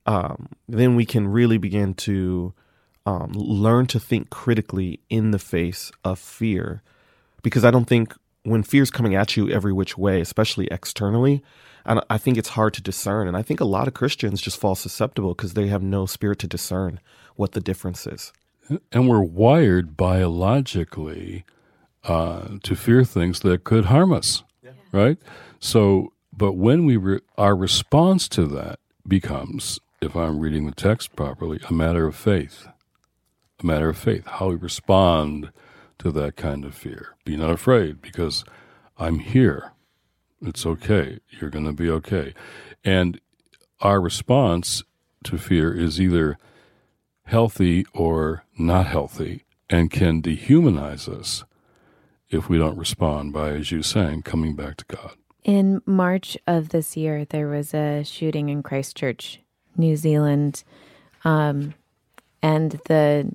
um, 0.07 0.49
then 0.69 0.97
we 0.97 1.05
can 1.05 1.29
really 1.29 1.59
begin 1.59 1.95
to 1.95 2.55
um, 3.07 3.33
learn 3.33 3.87
to 3.87 4.01
think 4.01 4.31
critically 4.31 5.01
in 5.09 5.31
the 5.31 5.39
face 5.39 5.91
of 6.05 6.19
fear. 6.19 6.83
Because 7.43 7.65
I 7.65 7.71
don't 7.71 7.87
think 7.87 8.15
when 8.45 8.63
fear 8.63 8.83
is 8.83 8.91
coming 8.91 9.15
at 9.15 9.37
you 9.37 9.51
every 9.51 9.73
which 9.73 9.97
way, 9.99 10.21
especially 10.21 10.69
externally, 10.71 11.43
and 11.85 12.01
I 12.09 12.19
think 12.19 12.39
it's 12.39 12.51
hard 12.51 12.75
to 12.75 12.83
discern. 12.83 13.27
And 13.27 13.37
I 13.37 13.43
think 13.43 13.61
a 13.61 13.65
lot 13.65 13.89
of 13.89 13.95
Christians 13.95 14.41
just 14.41 14.59
fall 14.59 14.75
susceptible 14.75 15.35
because 15.35 15.55
they 15.55 15.69
have 15.69 15.83
no 15.83 16.07
spirit 16.07 16.39
to 16.41 16.47
discern 16.47 17.01
what 17.35 17.53
the 17.53 17.61
difference 17.61 18.07
is. 18.07 18.33
And 18.93 19.09
we're 19.09 19.21
wired 19.21 19.97
biologically 19.97 21.45
uh, 22.05 22.59
to 22.63 22.77
fear 22.77 23.05
things 23.05 23.41
that 23.41 23.65
could 23.65 23.87
harm 23.87 24.13
us, 24.13 24.45
yeah. 24.63 24.71
right? 24.93 25.19
So, 25.59 26.13
but 26.33 26.53
when 26.53 26.85
we 26.87 26.97
re- 26.97 27.21
our 27.37 27.57
response 27.57 28.29
to 28.29 28.47
that 28.47 28.79
becomes 29.07 29.81
if 30.03 30.17
I'm 30.17 30.41
reading 30.41 30.67
the 30.67 30.73
text 30.75 31.15
properly, 31.15 31.61
a 31.69 31.73
matter 31.73 32.07
of 32.07 32.17
faith. 32.17 32.67
A 33.61 33.67
matter 33.67 33.89
of 33.89 33.99
faith, 33.99 34.27
how 34.27 34.49
we 34.49 34.57
respond 34.57 35.53
to 35.99 36.11
that 36.11 36.37
kind 36.37 36.65
of 36.65 36.75
fear. 36.75 37.15
Be 37.25 37.37
not 37.37 37.51
afraid 37.51 38.03
because 38.03 38.45
I'm 38.99 39.21
here. 39.21 39.73
It's 40.41 40.67
okay. 40.67 41.21
You're 41.31 41.51
going 41.51 41.67
to 41.67 41.73
be 41.73 41.89
okay. 41.89 42.35
And 42.85 43.21
our 43.81 44.01
response 44.01 44.83
to 45.25 45.39
fear 45.39 45.73
is 45.73 46.01
either 46.01 46.39
healthy 47.27 47.87
or 47.95 48.45
not 48.59 48.87
healthy 48.87 49.45
and 49.71 49.91
can 49.91 50.21
dehumanize 50.21 51.09
us 51.09 51.45
if 52.29 52.49
we 52.49 52.59
don't 52.59 52.79
respond 52.79 53.33
by, 53.33 53.51
as 53.51 53.71
you 53.71 53.83
saying, 53.83 54.23
coming 54.23 54.57
back 54.57 54.79
to 54.79 54.85
God. 54.87 55.13
In 55.45 55.83
March 55.87 56.37
of 56.47 56.71
this 56.71 56.97
year, 56.97 57.25
there 57.25 57.49
was 57.49 57.75
a 57.75 58.03
shooting 58.05 58.49
in 58.49 58.63
Christchurch 58.63 59.42
New 59.77 59.97
Zealand. 59.97 60.65
Um, 61.25 61.75
and 62.43 62.73
the 62.87 63.35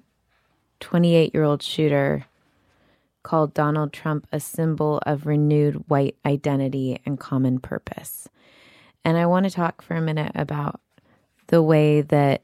28 0.80 1.34
year 1.34 1.44
old 1.44 1.64
shooter 1.64 2.26
called 3.24 3.54
Donald 3.54 3.92
Trump 3.92 4.28
a 4.32 4.40
symbol 4.40 5.00
of 5.06 5.26
renewed 5.26 5.84
white 5.90 6.16
identity 6.26 7.00
and 7.06 7.20
common 7.20 7.60
purpose. 7.60 8.30
And 9.04 9.18
I 9.18 9.26
want 9.26 9.46
to 9.46 9.50
talk 9.50 9.82
for 9.82 9.96
a 9.96 10.02
minute 10.02 10.32
about 10.36 10.80
the 11.48 11.62
way 11.62 12.02
that 12.02 12.44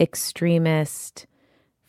extremist 0.00 1.26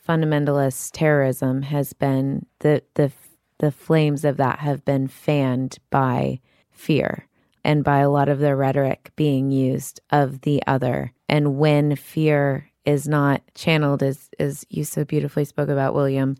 fundamentalist 0.08 0.92
terrorism 0.94 1.64
has 1.64 1.94
been 1.94 2.46
the 2.60 2.84
the 2.96 3.12
the 3.60 3.72
flames 3.72 4.26
of 4.26 4.38
that 4.38 4.60
have 4.60 4.84
been 4.84 5.08
fanned 5.08 5.78
by 5.90 6.40
fear 6.72 7.28
and 7.64 7.84
by 7.84 8.00
a 8.00 8.10
lot 8.10 8.30
of 8.30 8.40
the 8.40 8.56
rhetoric 8.56 9.12
being 9.16 9.52
used 9.52 10.02
of 10.10 10.42
the 10.42 10.62
other. 10.68 11.14
And 11.30 11.58
when 11.58 11.96
fear 11.96 12.70
is 12.86 13.08
not 13.08 13.42
channeled 13.56 14.04
as 14.04 14.30
as 14.40 14.66
you 14.70 14.84
so 14.84 15.06
beautifully 15.06 15.46
spoke 15.46 15.70
about 15.70 15.96
William 15.96 16.36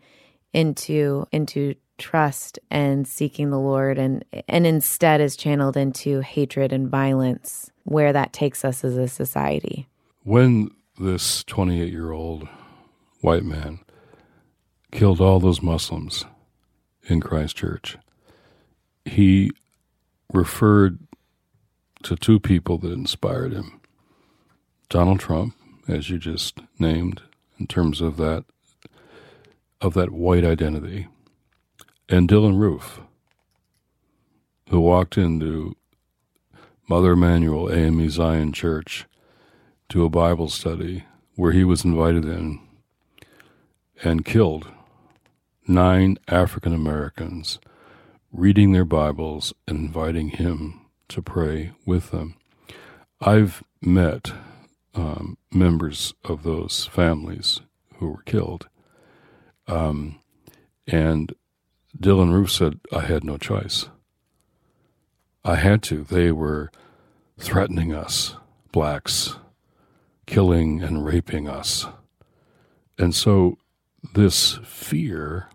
into 0.52 1.26
into 1.32 1.76
trust 1.98 2.60
and 2.70 3.08
seeking 3.08 3.50
the 3.50 3.60
Lord 3.60 3.98
and 3.98 4.26
and 4.48 4.68
instead 4.68 5.22
is 5.22 5.38
channeled 5.38 5.78
into 5.78 6.20
hatred 6.20 6.74
and 6.74 6.90
violence 6.90 7.72
where 7.84 8.12
that 8.14 8.34
takes 8.34 8.66
us 8.66 8.84
as 8.84 8.98
a 8.98 9.08
society. 9.08 9.88
When 10.24 10.72
this 11.00 11.44
28-year-old 11.44 12.48
white 13.22 13.44
man 13.44 13.80
killed 14.92 15.20
all 15.20 15.40
those 15.40 15.62
Muslims 15.62 16.26
in 17.04 17.20
Christchurch, 17.20 17.98
he 19.06 19.52
referred 20.32 21.00
to 22.04 22.16
two 22.16 22.40
people 22.40 22.78
that 22.80 22.92
inspired 22.92 23.54
him. 23.54 23.80
Donald 24.90 25.20
Trump, 25.20 25.56
as 25.88 26.10
you 26.10 26.18
just 26.18 26.60
named, 26.78 27.22
in 27.60 27.68
terms 27.68 28.02
of 28.02 28.18
that 28.18 28.46
of 29.82 29.94
that 29.96 30.12
white 30.12 30.46
identity, 30.46 31.08
and 32.08 32.30
Dylann 32.30 32.58
Roof, 32.58 33.02
who 34.70 34.80
walked 34.80 35.18
into 35.18 35.76
Mother 36.88 37.14
Emanuel 37.14 37.72
AME 37.72 38.10
Zion 38.10 38.54
Church 38.54 39.06
to 39.90 40.06
a 40.06 40.10
Bible 40.10 40.48
study 40.48 41.04
where 41.36 41.52
he 41.52 41.64
was 41.64 41.84
invited 41.84 42.24
in 42.24 42.60
and 44.04 44.26
killed 44.26 44.68
nine 45.68 46.18
African 46.28 46.74
Americans 46.74 47.60
reading 48.32 48.72
their 48.72 48.86
Bibles 48.86 49.54
and 49.68 49.78
inviting 49.78 50.30
him 50.30 50.83
to 51.10 51.22
pray 51.22 51.72
with 51.86 52.12
them. 52.12 52.36
I've 53.22 53.64
met 53.82 54.32
um, 54.96 55.38
members 55.52 56.14
of 56.24 56.44
those 56.44 56.86
families 56.86 57.62
who 57.98 58.12
were 58.12 58.24
killed. 58.24 58.68
Um, 59.68 60.20
and 60.88 61.34
Dylann 61.98 62.34
Roof 62.34 62.52
said, 62.52 62.80
I 62.92 63.02
had 63.02 63.24
no 63.24 63.38
choice. 63.38 63.88
I 65.46 65.56
had 65.56 65.84
to. 65.84 66.04
They 66.04 66.32
were 66.32 66.72
threatening 67.40 67.94
us, 67.94 68.36
blacks, 68.72 69.36
killing 70.26 70.82
and 70.82 71.06
raping 71.06 71.48
us. 71.48 71.86
And 72.98 73.14
so, 73.14 73.58
this 74.14 74.60
fear 74.64 75.50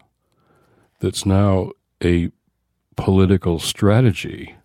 that's 1.00 1.24
now 1.24 1.72
a 2.02 2.30
political 2.96 3.58
strategy 3.58 4.56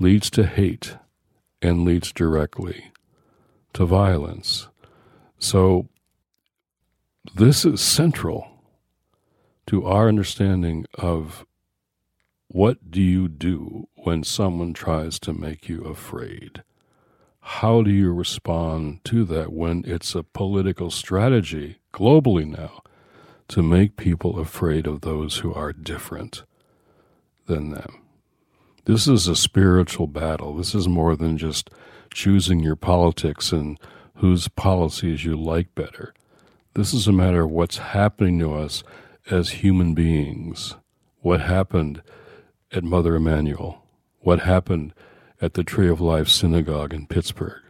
leads 0.00 0.30
to 0.30 0.46
hate 0.46 0.96
and 1.60 1.84
leads 1.84 2.10
directly 2.10 2.90
to 3.74 3.84
violence. 3.84 4.66
So, 5.38 5.88
this 7.34 7.64
is 7.66 7.80
central 7.82 8.48
to 9.66 9.84
our 9.84 10.08
understanding 10.08 10.86
of 10.94 11.44
what 12.48 12.90
do 12.90 13.02
you 13.02 13.28
do 13.28 13.88
when 13.94 14.24
someone 14.24 14.72
tries 14.72 15.20
to 15.20 15.34
make 15.34 15.68
you 15.68 15.82
afraid? 15.82 16.64
How 17.40 17.82
do 17.82 17.90
you 17.90 18.12
respond 18.12 19.04
to 19.04 19.24
that 19.26 19.52
when 19.52 19.84
it's 19.86 20.14
a 20.14 20.22
political 20.22 20.90
strategy 20.90 21.78
globally 21.92 22.46
now 22.46 22.82
to 23.48 23.62
make 23.62 23.96
people 23.96 24.38
afraid 24.40 24.86
of 24.86 25.02
those 25.02 25.38
who 25.38 25.52
are 25.52 25.72
different 25.72 26.42
than 27.46 27.70
them? 27.70 28.09
This 28.84 29.06
is 29.06 29.28
a 29.28 29.36
spiritual 29.36 30.06
battle. 30.06 30.54
This 30.54 30.74
is 30.74 30.88
more 30.88 31.16
than 31.16 31.36
just 31.36 31.70
choosing 32.12 32.60
your 32.60 32.76
politics 32.76 33.52
and 33.52 33.78
whose 34.16 34.48
policies 34.48 35.24
you 35.24 35.36
like 35.36 35.74
better. 35.74 36.14
This 36.74 36.94
is 36.94 37.06
a 37.06 37.12
matter 37.12 37.42
of 37.42 37.50
what's 37.50 37.78
happening 37.78 38.38
to 38.38 38.54
us 38.54 38.82
as 39.30 39.50
human 39.50 39.94
beings. 39.94 40.76
What 41.20 41.40
happened 41.40 42.02
at 42.72 42.84
Mother 42.84 43.16
Emanuel? 43.16 43.84
What 44.20 44.40
happened 44.40 44.94
at 45.40 45.54
the 45.54 45.64
Tree 45.64 45.88
of 45.88 46.00
Life 46.00 46.28
Synagogue 46.28 46.94
in 46.94 47.06
Pittsburgh? 47.06 47.62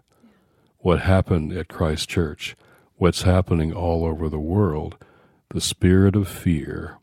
What 0.79 1.01
happened 1.01 1.53
at 1.53 1.69
Christchurch? 1.69 2.57
What's 2.97 3.23
happening 3.23 3.73
all 3.73 4.05
over 4.05 4.29
the 4.29 4.39
world? 4.39 4.97
The 5.51 5.61
spirit 5.61 6.15
of 6.15 6.29
fear 6.29 6.99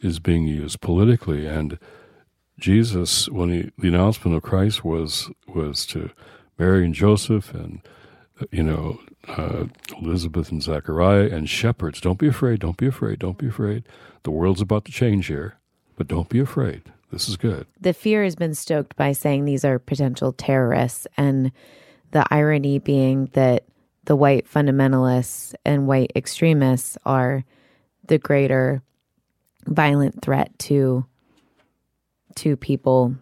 is 0.00 0.18
being 0.18 0.46
used 0.46 0.80
politically 0.80 1.46
and 1.46 1.78
Jesus, 2.62 3.28
when 3.28 3.50
he, 3.50 3.70
the 3.76 3.88
announcement 3.88 4.36
of 4.36 4.42
Christ 4.44 4.84
was 4.84 5.30
was 5.48 5.84
to 5.86 6.10
Mary 6.58 6.84
and 6.84 6.94
Joseph 6.94 7.52
and 7.52 7.80
you 8.52 8.62
know 8.62 9.00
uh, 9.26 9.64
Elizabeth 10.00 10.50
and 10.52 10.62
Zechariah 10.62 11.28
and 11.30 11.48
shepherds, 11.50 12.00
don't 12.00 12.18
be 12.18 12.28
afraid, 12.28 12.60
don't 12.60 12.76
be 12.76 12.86
afraid, 12.86 13.18
don't 13.18 13.36
be 13.36 13.48
afraid. 13.48 13.82
The 14.22 14.30
world's 14.30 14.60
about 14.60 14.84
to 14.84 14.92
change 14.92 15.26
here, 15.26 15.58
but 15.96 16.06
don't 16.06 16.28
be 16.28 16.38
afraid. 16.38 16.82
This 17.10 17.28
is 17.28 17.36
good. 17.36 17.66
The 17.80 17.92
fear 17.92 18.22
has 18.22 18.36
been 18.36 18.54
stoked 18.54 18.96
by 18.96 19.10
saying 19.10 19.44
these 19.44 19.64
are 19.64 19.80
potential 19.80 20.32
terrorists, 20.32 21.08
and 21.16 21.50
the 22.12 22.24
irony 22.32 22.78
being 22.78 23.28
that 23.32 23.64
the 24.04 24.14
white 24.16 24.46
fundamentalists 24.48 25.52
and 25.64 25.88
white 25.88 26.12
extremists 26.14 26.96
are 27.04 27.44
the 28.06 28.18
greater 28.18 28.82
violent 29.66 30.22
threat 30.22 30.56
to 30.60 31.06
to 32.36 32.56
people. 32.56 33.16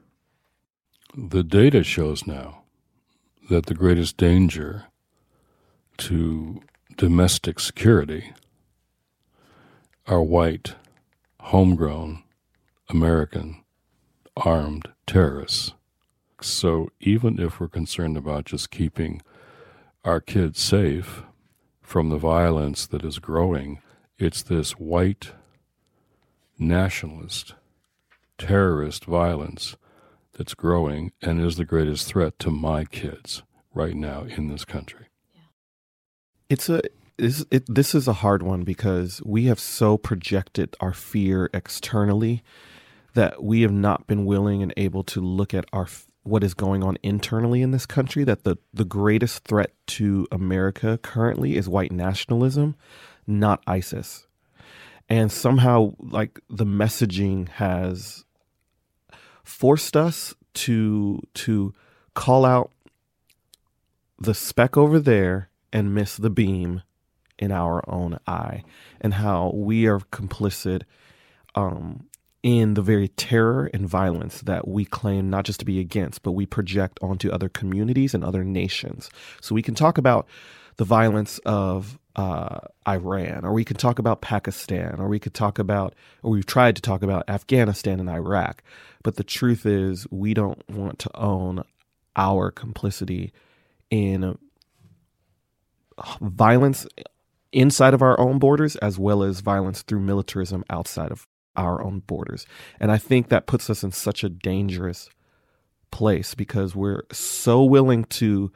The 1.17 1.43
data 1.43 1.83
shows 1.83 2.27
now 2.27 2.63
that 3.49 3.67
the 3.67 3.75
greatest 3.75 4.17
danger 4.17 4.85
to 5.99 6.61
domestic 6.97 7.59
security 7.59 8.33
are 10.07 10.23
white, 10.23 10.75
homegrown, 11.41 12.23
American, 12.89 13.63
armed 14.37 14.89
terrorists. 15.07 15.75
So 16.41 16.91
even 17.01 17.39
if 17.39 17.61
we're 17.61 17.69
concerned 17.69 18.17
about 18.17 18.45
just 18.45 18.71
keeping 18.71 19.21
our 20.05 20.21
kids 20.21 20.61
safe 20.61 21.23
from 21.83 22.09
the 22.09 22.19
violence 22.19 22.87
that 22.87 23.05
is 23.05 23.19
growing, 23.19 23.81
it's 24.19 24.43
this 24.43 24.73
white 24.73 25.33
nationalist 26.59 27.55
terrorist 28.41 29.05
violence 29.05 29.77
that's 30.33 30.55
growing 30.55 31.13
and 31.21 31.41
is 31.41 31.57
the 31.57 31.65
greatest 31.65 32.07
threat 32.07 32.39
to 32.39 32.51
my 32.51 32.85
kids 32.85 33.43
right 33.75 33.95
now 33.95 34.23
in 34.23 34.49
this 34.49 34.65
country. 34.65 35.07
It's 36.49 36.69
a 36.69 36.81
it, 37.19 37.65
this 37.69 37.95
is 37.95 38.09
a 38.09 38.15
hard 38.15 38.43
one 38.43 38.63
because 38.63 39.21
we 39.27 39.45
have 39.45 39.61
so 39.61 39.99
projected 39.99 40.75
our 40.81 40.95
fear 40.95 41.51
externally 41.53 42.43
that 43.13 43.45
we 43.45 43.61
have 43.61 43.73
not 43.73 44.07
been 44.07 44.25
willing 44.25 44.63
and 44.63 44.73
able 44.79 45.05
to 45.05 45.21
look 45.21 45.53
at 45.53 45.67
our 45.71 45.87
what 46.23 46.43
is 46.43 46.55
going 46.55 46.83
on 46.83 46.97
internally 47.03 47.61
in 47.61 47.73
this 47.73 47.85
country 47.85 48.25
that 48.25 48.45
the 48.45 48.57
the 48.73 48.87
greatest 48.87 49.45
threat 49.45 49.73
to 49.87 50.27
America 50.33 50.99
currently 51.03 51.57
is 51.57 51.69
white 51.69 51.93
nationalism 51.93 52.75
not 53.27 53.63
ISIS 53.67 54.27
and 55.11 55.31
somehow 55.31 55.93
like 55.99 56.41
the 56.49 56.65
messaging 56.65 57.49
has 57.49 58.25
forced 59.51 59.97
us 59.97 60.35
to 60.55 61.21
to 61.35 61.75
call 62.15 62.45
out 62.45 62.71
the 64.19 64.35
speck 64.35 64.77
over 64.77 64.99
there 64.99 65.51
and 65.73 65.95
miss 65.95 66.17
the 66.17 66.31
beam 66.31 66.83
in 67.39 67.51
our 67.51 67.83
own 67.89 68.19
eye 68.27 68.63
and 69.01 69.15
how 69.15 69.51
we 69.55 69.87
are 69.87 70.01
complicit 70.13 70.83
um, 71.55 72.07
in 72.43 72.75
the 72.75 72.83
very 72.83 73.09
terror 73.09 73.71
and 73.75 73.89
violence 73.89 74.41
that 74.43 74.69
we 74.69 74.85
claim 74.85 75.31
not 75.31 75.45
just 75.45 75.61
to 75.61 75.65
be 75.65 75.81
against, 75.81 76.23
but 76.23 76.33
we 76.33 76.47
project 76.47 76.99
onto 77.03 77.31
other 77.31 77.49
communities 77.49 78.15
and 78.15 78.25
other 78.25 78.45
nations. 78.45 79.11
So 79.41 79.55
we 79.55 79.63
can 79.63 79.75
talk 79.75 79.99
about 79.99 80.27
the 80.77 80.85
violence 80.85 81.39
of 81.45 81.99
uh, 82.21 82.59
Iran, 82.87 83.47
or 83.47 83.53
we 83.55 83.65
could 83.65 83.79
talk 83.79 83.99
about 83.99 84.21
Pakistan, 84.21 84.97
or 84.99 85.09
we 85.09 85.19
could 85.19 85.33
talk 85.33 85.59
about, 85.59 85.95
or 86.23 86.31
we've 86.31 86.45
tried 86.45 86.77
to 86.77 86.83
talk 86.83 87.03
about 87.03 87.25
Afghanistan 87.29 87.99
and 87.99 88.11
Iraq. 88.11 88.63
But 89.03 89.17
the 89.17 89.25
truth 89.25 89.65
is, 89.65 90.07
we 90.11 90.35
don't 90.35 90.63
want 90.69 90.99
to 90.99 91.11
own 91.17 91.65
our 92.17 92.51
complicity 92.51 93.33
in 93.91 94.37
violence 96.21 96.87
inside 97.53 97.95
of 97.95 98.03
our 98.03 98.21
own 98.21 98.39
borders 98.39 98.77
as 98.77 98.99
well 98.99 99.23
as 99.23 99.41
violence 99.41 99.81
through 99.81 100.01
militarism 100.01 100.63
outside 100.69 101.11
of 101.11 101.27
our 101.57 101.83
own 101.83 102.01
borders. 102.01 102.45
And 102.79 102.93
I 102.93 102.99
think 102.99 103.29
that 103.29 103.47
puts 103.47 103.71
us 103.71 103.83
in 103.83 103.93
such 103.93 104.23
a 104.23 104.29
dangerous 104.29 105.09
place 105.91 106.35
because 106.35 106.77
we're 106.77 107.05
so 107.13 107.65
willing 107.65 108.05
to 108.05 108.53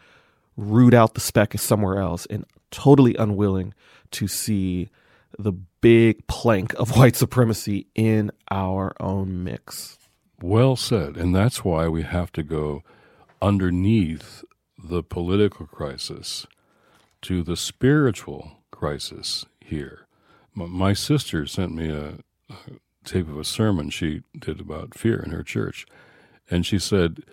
root 0.56 0.92
out 0.92 1.14
the 1.14 1.20
speck 1.20 1.58
somewhere 1.58 1.98
else 1.98 2.26
and 2.26 2.44
totally 2.74 3.14
unwilling 3.16 3.74
to 4.12 4.28
see 4.28 4.90
the 5.38 5.52
big 5.52 6.26
plank 6.26 6.74
of 6.74 6.96
white 6.96 7.16
supremacy 7.16 7.86
in 7.94 8.30
our 8.50 8.94
own 9.00 9.44
mix. 9.44 9.98
Well 10.40 10.76
said. 10.76 11.16
And 11.16 11.34
that's 11.34 11.64
why 11.64 11.88
we 11.88 12.02
have 12.02 12.32
to 12.32 12.42
go 12.42 12.82
underneath 13.40 14.44
the 14.78 15.02
political 15.02 15.66
crisis 15.66 16.46
to 17.22 17.42
the 17.42 17.56
spiritual 17.56 18.58
crisis 18.70 19.46
here. 19.60 20.06
My 20.54 20.92
sister 20.92 21.46
sent 21.46 21.74
me 21.74 21.90
a, 21.90 22.18
a 22.50 22.54
tape 23.04 23.28
of 23.28 23.38
a 23.38 23.44
sermon 23.44 23.90
she 23.90 24.22
did 24.38 24.60
about 24.60 24.94
fear 24.94 25.20
in 25.20 25.30
her 25.30 25.42
church, 25.42 25.86
and 26.50 26.64
she 26.64 26.78
said 26.78 27.24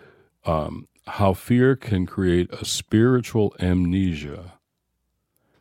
um, 0.44 0.88
how 1.06 1.34
fear 1.34 1.76
can 1.76 2.06
create 2.06 2.52
a 2.52 2.64
spiritual 2.64 3.54
amnesia 3.60 4.54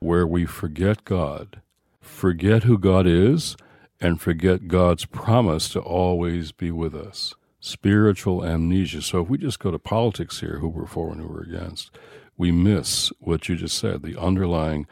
where 0.02 0.26
we 0.26 0.46
forget 0.46 1.06
God, 1.06 1.62
forget 2.02 2.64
who 2.64 2.78
God 2.78 3.06
is, 3.08 3.56
and 4.02 4.20
forget 4.20 4.68
God's 4.68 5.06
promise 5.06 5.70
to 5.70 5.80
always 5.80 6.52
be 6.52 6.72
with 6.72 6.96
us. 6.96 7.36
Spiritual 7.60 8.44
amnesia. 8.44 9.04
So 9.04 9.22
if 9.22 9.30
we 9.30 9.38
just 9.38 9.60
go 9.60 9.70
to 9.70 9.78
politics 9.78 10.40
here, 10.40 10.58
who 10.58 10.68
we're 10.68 10.88
for 10.88 11.12
and 11.12 11.22
who 11.22 11.28
we're 11.28 11.44
against, 11.44 11.92
we 12.36 12.52
miss 12.52 13.12
what 13.20 13.48
you 13.48 13.56
just 13.56 13.78
said 13.78 14.02
the 14.02 14.20
underlying 14.20 14.88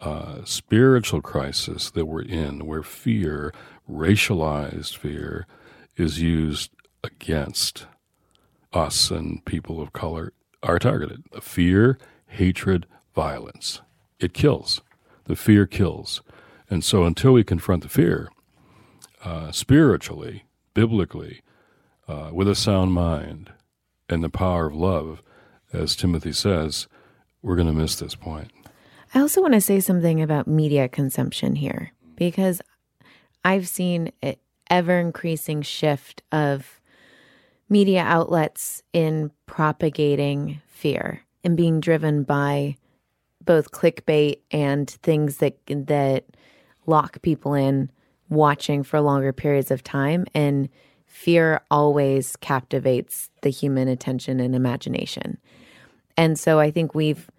uh, 0.00 0.42
spiritual 0.44 1.20
crisis 1.20 1.90
that 1.90 2.06
we're 2.06 2.22
in, 2.22 2.64
where 2.66 2.82
fear, 2.82 3.52
racialized 3.88 4.96
fear, 4.96 5.46
is 5.98 6.20
used 6.22 6.70
against 7.04 7.86
us 8.72 9.10
and 9.10 9.44
people 9.44 9.82
of 9.82 9.92
color 9.92 10.32
are 10.62 10.78
targeted. 10.78 11.24
Fear, 11.42 11.98
hatred, 12.26 12.86
violence. 13.14 13.82
It 14.18 14.32
kills. 14.32 14.80
The 15.24 15.36
fear 15.36 15.66
kills. 15.66 16.22
And 16.70 16.82
so 16.82 17.04
until 17.04 17.32
we 17.32 17.44
confront 17.44 17.82
the 17.82 17.88
fear, 17.88 18.30
uh, 19.24 19.52
spiritually, 19.52 20.44
biblically, 20.74 21.42
uh, 22.08 22.30
with 22.32 22.48
a 22.48 22.54
sound 22.54 22.92
mind 22.92 23.50
and 24.08 24.22
the 24.22 24.28
power 24.28 24.66
of 24.66 24.74
love, 24.74 25.22
as 25.72 25.96
Timothy 25.96 26.32
says, 26.32 26.86
we're 27.42 27.56
going 27.56 27.66
to 27.66 27.72
miss 27.72 27.96
this 27.96 28.14
point. 28.14 28.50
I 29.14 29.20
also 29.20 29.40
want 29.40 29.54
to 29.54 29.60
say 29.60 29.80
something 29.80 30.22
about 30.22 30.46
media 30.46 30.88
consumption 30.88 31.56
here 31.56 31.92
because 32.16 32.60
I've 33.44 33.68
seen 33.68 34.12
an 34.22 34.36
ever 34.68 34.98
increasing 34.98 35.62
shift 35.62 36.22
of 36.32 36.80
media 37.68 38.02
outlets 38.02 38.82
in 38.92 39.30
propagating 39.46 40.60
fear 40.68 41.22
and 41.44 41.56
being 41.56 41.80
driven 41.80 42.24
by 42.24 42.76
both 43.46 43.70
clickbait 43.70 44.40
and 44.50 44.90
things 44.90 45.38
that 45.38 45.58
that 45.66 46.24
lock 46.86 47.22
people 47.22 47.54
in 47.54 47.90
watching 48.28 48.82
for 48.82 49.00
longer 49.00 49.32
periods 49.32 49.70
of 49.70 49.82
time 49.82 50.26
and 50.34 50.68
fear 51.06 51.60
always 51.70 52.36
captivates 52.36 53.30
the 53.42 53.50
human 53.50 53.88
attention 53.88 54.40
and 54.40 54.54
imagination. 54.54 55.38
And 56.16 56.38
so 56.38 56.60
I 56.60 56.70
think 56.70 56.94
we've 56.94 57.30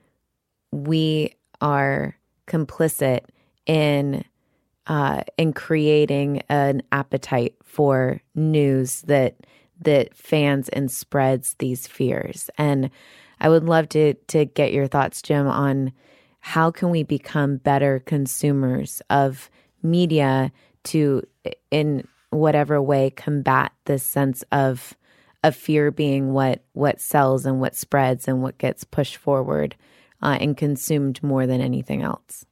we 0.71 1.33
are 1.61 2.17
complicit 2.47 3.21
in 3.65 4.23
uh, 4.87 5.21
in 5.37 5.51
creating 5.53 6.41
an 6.49 6.81
appetite 6.91 7.55
for 7.63 8.21
news 8.35 9.01
that 9.01 9.35
that 9.81 10.15
fans 10.15 10.69
and 10.69 10.89
spreads 10.89 11.55
these 11.59 11.85
fears. 11.87 12.49
And 12.57 12.89
I 13.39 13.49
would 13.49 13.63
love 13.63 13.89
to 13.89 14.13
to 14.13 14.45
get 14.45 14.73
your 14.73 14.87
thoughts, 14.87 15.21
Jim, 15.21 15.47
on 15.47 15.91
how 16.39 16.71
can 16.71 16.89
we 16.89 17.03
become 17.03 17.57
better 17.57 17.99
consumers 17.99 19.01
of 19.09 19.49
media 19.83 20.51
to 20.85 21.21
in 21.71 22.07
whatever 22.29 22.81
way 22.81 23.09
combat 23.09 23.71
this 23.85 24.03
sense 24.03 24.43
of 24.51 24.95
of 25.43 25.55
fear 25.55 25.91
being 25.91 26.33
what 26.33 26.63
what 26.73 26.99
sells 26.99 27.45
and 27.45 27.59
what 27.59 27.75
spreads 27.75 28.27
and 28.27 28.41
what 28.41 28.57
gets 28.57 28.83
pushed 28.83 29.17
forward 29.17 29.75
uh, 30.21 30.37
and 30.39 30.57
consumed 30.57 31.21
more 31.21 31.45
than 31.45 31.61
anything 31.61 32.01
else. 32.01 32.45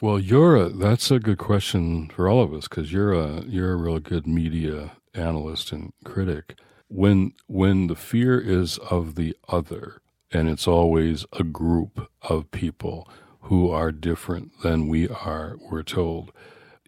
Well, 0.00 0.18
you're 0.18 0.56
a, 0.56 0.68
that's 0.68 1.10
a 1.10 1.18
good 1.18 1.38
question 1.38 2.08
for 2.08 2.28
all 2.28 2.42
of 2.42 2.52
us 2.52 2.68
because 2.68 2.92
you're 2.92 3.12
a 3.12 3.42
you're 3.44 3.72
a 3.72 3.76
real 3.76 3.98
good 3.98 4.26
media 4.26 4.92
analyst 5.14 5.72
and 5.72 5.92
critic. 6.04 6.58
When 6.94 7.32
when 7.48 7.88
the 7.88 7.96
fear 7.96 8.38
is 8.38 8.78
of 8.78 9.16
the 9.16 9.36
other, 9.48 10.00
and 10.30 10.48
it's 10.48 10.68
always 10.68 11.26
a 11.32 11.42
group 11.42 12.08
of 12.22 12.52
people 12.52 13.08
who 13.40 13.68
are 13.68 13.90
different 13.90 14.52
than 14.62 14.86
we 14.86 15.08
are, 15.08 15.56
we're 15.68 15.82
told 15.82 16.30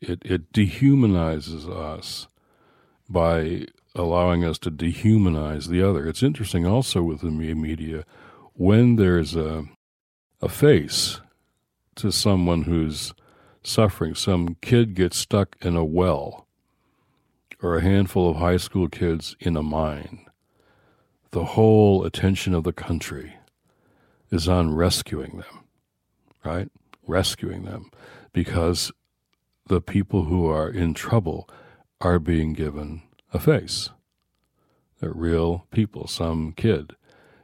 it, 0.00 0.22
it 0.24 0.52
dehumanizes 0.52 1.68
us 1.68 2.28
by 3.08 3.66
allowing 3.96 4.44
us 4.44 4.58
to 4.60 4.70
dehumanize 4.70 5.66
the 5.66 5.82
other. 5.82 6.06
It's 6.06 6.22
interesting 6.22 6.64
also 6.64 7.02
with 7.02 7.22
the 7.22 7.32
media 7.32 8.04
when 8.54 8.94
there's 8.94 9.34
a, 9.34 9.64
a 10.40 10.48
face 10.48 11.20
to 11.96 12.12
someone 12.12 12.62
who's 12.62 13.12
suffering, 13.64 14.14
some 14.14 14.56
kid 14.62 14.94
gets 14.94 15.16
stuck 15.18 15.56
in 15.60 15.74
a 15.74 15.84
well, 15.84 16.45
or 17.62 17.76
a 17.76 17.82
handful 17.82 18.30
of 18.30 18.36
high 18.36 18.56
school 18.56 18.88
kids 18.88 19.36
in 19.40 19.56
a 19.56 19.62
mine, 19.62 20.26
the 21.30 21.44
whole 21.44 22.04
attention 22.04 22.54
of 22.54 22.64
the 22.64 22.72
country 22.72 23.36
is 24.30 24.48
on 24.48 24.74
rescuing 24.74 25.36
them, 25.36 25.64
right? 26.44 26.68
Rescuing 27.06 27.64
them 27.64 27.90
because 28.32 28.92
the 29.66 29.80
people 29.80 30.24
who 30.24 30.46
are 30.46 30.68
in 30.68 30.94
trouble 30.94 31.48
are 32.00 32.18
being 32.18 32.52
given 32.52 33.02
a 33.32 33.38
face. 33.38 33.90
They're 35.00 35.12
real 35.12 35.66
people, 35.70 36.06
some 36.06 36.52
kid. 36.52 36.96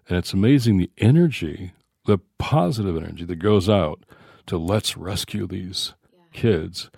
And 0.08 0.18
it's 0.18 0.32
amazing 0.32 0.78
the 0.78 0.90
energy, 0.98 1.72
the 2.06 2.18
positive 2.38 2.96
energy 2.96 3.24
that 3.24 3.36
goes 3.36 3.68
out 3.68 4.04
to 4.46 4.58
let's 4.58 4.96
rescue 4.96 5.46
these 5.46 5.94
yeah. 6.12 6.24
kids 6.32 6.90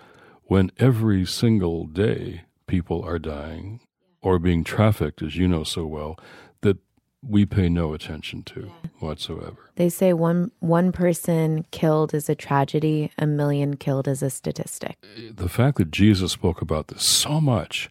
when 0.45 0.71
every 0.79 1.25
single 1.25 1.87
day 1.87 2.43
people 2.67 3.03
are 3.03 3.19
dying 3.19 3.81
or 4.23 4.39
being 4.39 4.65
trafficked, 4.65 5.23
as 5.23 5.37
you 5.37 5.47
know 5.47 5.65
so 5.65 5.85
well, 5.85 6.19
that 6.63 6.79
we 7.23 7.45
pay 7.45 7.69
no 7.69 7.93
attention 7.93 8.43
to 8.43 8.61
yeah. 8.61 8.91
whatsoever. 8.99 9.71
They 9.77 9.89
say 9.89 10.13
one 10.13 10.51
one 10.61 10.93
person 10.93 11.67
killed 11.71 12.15
is 12.15 12.29
a 12.29 12.35
tragedy, 12.35 13.11
a 13.19 13.27
million 13.27 13.77
killed 13.77 14.09
is 14.09 14.23
a 14.23 14.31
statistic. 14.31 14.97
Uh, 15.03 15.33
the 15.35 15.49
fact 15.49 15.79
that 15.79 15.91
Jesus 15.91 16.33
spoke 16.33 16.63
about 16.63 16.89
this 16.89 17.03
so 17.03 17.41
much 17.41 17.91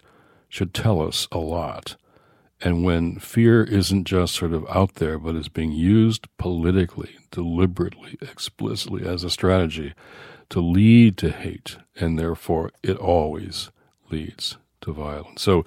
should 0.49 0.73
tell 0.73 1.01
us 1.01 1.27
a 1.31 1.39
lot. 1.39 1.95
And 2.61 2.83
when 2.83 3.19
fear 3.19 3.63
isn't 3.63 4.05
just 4.05 4.35
sort 4.35 4.53
of 4.53 4.65
out 4.69 4.95
there, 4.95 5.19
but 5.19 5.35
is 5.35 5.49
being 5.49 5.73
used 5.73 6.27
politically, 6.37 7.17
deliberately, 7.29 8.17
explicitly 8.21 9.05
as 9.05 9.23
a 9.23 9.29
strategy 9.29 9.93
to 10.49 10.61
lead 10.61 11.17
to 11.17 11.31
hate, 11.31 11.77
and 11.99 12.17
therefore 12.17 12.71
it 12.81 12.95
always 12.97 13.69
leads 14.09 14.57
to 14.83 14.93
violence. 14.93 15.41
So, 15.41 15.65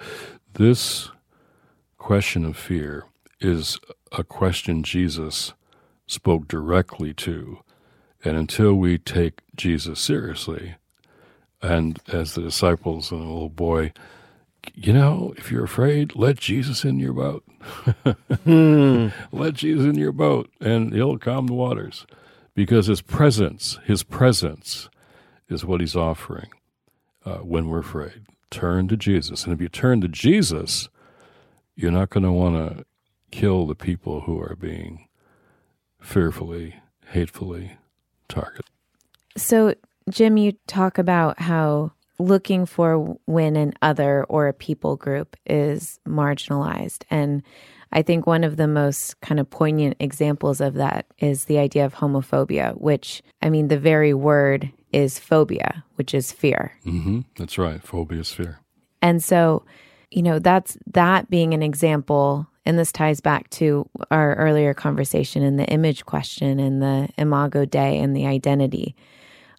this 0.55 1.11
question 1.98 2.44
of 2.44 2.57
fear 2.57 3.05
is 3.40 3.79
a 4.12 4.24
question 4.24 4.83
Jesus 4.83 5.52
spoke 6.07 6.48
directly 6.48 7.12
to. 7.14 7.59
And 8.24 8.37
until 8.37 8.74
we 8.74 8.98
take 8.98 9.42
Jesus 9.55 10.00
seriously, 10.00 10.76
and 11.62 11.98
as 12.09 12.35
the 12.35 12.42
disciples 12.42 13.11
and 13.11 13.20
the 13.20 13.26
little 13.26 13.48
boy, 13.48 13.92
you 14.74 14.92
know, 14.92 15.35
if 15.37 15.50
you're 15.50 15.64
afraid, 15.64 16.16
let 16.16 16.37
Jesus 16.37 16.85
in 16.85 16.98
your 16.98 17.12
boat. 17.12 17.44
hmm. 18.44 19.09
Let 19.33 19.55
Jesus 19.55 19.87
in 19.87 19.96
your 19.96 20.12
boat, 20.12 20.50
and 20.61 20.92
he'll 20.92 21.18
calm 21.18 21.46
the 21.46 21.55
waters. 21.55 22.07
Because 22.55 22.87
his 22.87 23.02
presence, 23.02 23.79
his 23.85 24.02
presence, 24.02 24.88
is 25.48 25.64
what 25.64 25.81
he's 25.81 25.96
offering 25.96 26.48
uh, 27.24 27.38
when 27.38 27.68
we're 27.68 27.81
afraid. 27.81 28.22
Turn 28.50 28.88
to 28.88 28.96
Jesus. 28.96 29.44
And 29.44 29.52
if 29.52 29.61
you 29.61 29.68
turn 29.68 30.00
to 30.00 30.09
Jesus, 30.09 30.88
you're 31.74 31.90
not 31.90 32.11
going 32.11 32.24
to 32.24 32.32
want 32.32 32.54
to 32.56 32.85
kill 33.30 33.66
the 33.66 33.74
people 33.74 34.22
who 34.22 34.40
are 34.40 34.56
being 34.59 35.09
fearfully, 36.00 36.76
hatefully 37.09 37.72
targeted. 38.28 38.66
So, 39.37 39.74
Jim, 40.09 40.37
you 40.37 40.52
talk 40.66 40.98
about 40.98 41.40
how 41.40 41.92
looking 42.18 42.64
for 42.64 43.18
when 43.26 43.56
an 43.56 43.74
other 43.82 44.24
or 44.24 44.48
a 44.48 44.52
people 44.54 44.96
group 44.96 45.37
is 45.44 45.98
marginalized. 46.06 47.04
And 47.11 47.42
I 47.96 48.02
think 48.02 48.26
one 48.26 48.44
of 48.44 48.59
the 48.59 48.68
most 48.68 49.18
kind 49.22 49.40
of 49.40 49.48
poignant 49.48 49.96
examples 50.00 50.61
of 50.61 50.74
that 50.74 51.06
is 51.18 51.46
the 51.46 51.59
idea 51.59 51.87
of 51.87 51.94
homophobia, 51.94 52.78
which, 52.78 53.22
I 53.40 53.48
mean, 53.48 53.68
the 53.68 53.78
very 53.78 54.12
word 54.12 54.70
is 54.92 55.18
phobia, 55.18 55.82
which 55.94 56.12
is 56.12 56.30
fear. 56.30 56.72
Mm-hmm. 56.85 57.20
That's 57.38 57.56
right. 57.56 57.82
Phobia 57.82 58.20
is 58.20 58.30
fear. 58.30 58.61
And 59.00 59.24
so, 59.24 59.64
you 60.11 60.22
know, 60.22 60.38
that's 60.38 60.76
that 60.92 61.30
being 61.30 61.54
an 61.54 61.62
example 61.62 62.46
and 62.66 62.78
this 62.78 62.92
ties 62.92 63.22
back 63.22 63.48
to 63.50 63.88
our 64.11 64.35
earlier 64.35 64.74
conversation 64.74 65.42
and 65.42 65.59
the 65.59 65.66
image 65.68 66.04
question 66.04 66.61
and 66.61 66.82
the 66.82 67.09
imago 67.16 67.64
Dei 67.64 67.98
and 67.98 68.14
the 68.14 68.26
identity. 68.26 68.94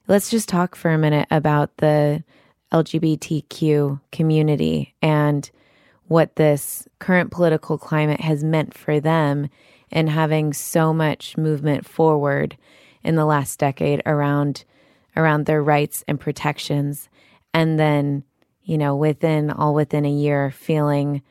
Let's 0.08 0.30
just 0.30 0.47
talk 0.47 0.76
for 0.76 0.91
a 0.91 0.97
minute 1.00 1.28
about 1.32 1.76
the 1.78 2.23
LGBTQ 2.71 4.00
community 4.12 4.93
and 5.02 5.50
what 6.08 6.36
this 6.36 6.88
current 7.00 7.32
political 7.32 7.78
climate 7.78 8.22
has 8.22 8.43
meant 8.43 8.74
for 8.74 9.00
them 9.00 9.50
and 9.91 10.10
having 10.10 10.54
so 10.54 10.93
much 10.93 11.38
movement 11.38 11.86
forward 11.88 12.58
in 13.04 13.15
the 13.15 13.26
last 13.26 13.60
decade 13.60 14.02
around 14.06 14.63
around 15.15 15.46
their 15.46 15.63
rights 15.63 16.04
and 16.08 16.20
protections. 16.20 17.10
And 17.54 17.80
then 17.80 18.24
you 18.63 18.78
know 18.78 18.96
within 18.96 19.50
all 19.50 19.74
within 19.74 20.06
a 20.06 20.12
year 20.12 20.52
feeling 20.52 21.22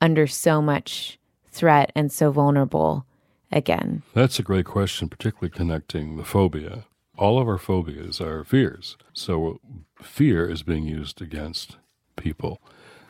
under 0.00 0.26
so 0.26 0.62
much 0.62 1.18
threat 1.50 1.90
and 1.94 2.12
so 2.12 2.30
vulnerable 2.30 3.04
again. 3.50 4.02
That's 4.14 4.38
a 4.38 4.44
great 4.44 4.66
question 4.66 5.08
particularly 5.08 5.50
connecting 5.50 6.16
the 6.16 6.24
phobia. 6.24 6.84
All 7.16 7.40
of 7.40 7.48
our 7.48 7.58
phobias 7.58 8.20
are 8.20 8.44
fears. 8.44 8.96
So 9.12 9.60
fear 10.00 10.48
is 10.48 10.62
being 10.62 10.84
used 10.84 11.20
against 11.20 11.76
people 12.14 12.62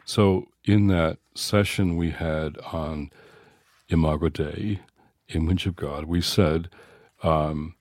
so 0.09 0.47
in 0.65 0.87
that 0.89 1.19
session 1.35 1.97
we 1.97 2.11
had 2.11 2.57
on 2.73 3.11
imago 3.89 4.29
dei 4.29 4.81
image 5.35 5.67
of 5.67 5.77
god 5.77 6.05
we 6.05 6.21
said 6.21 6.69
um, 7.23 7.75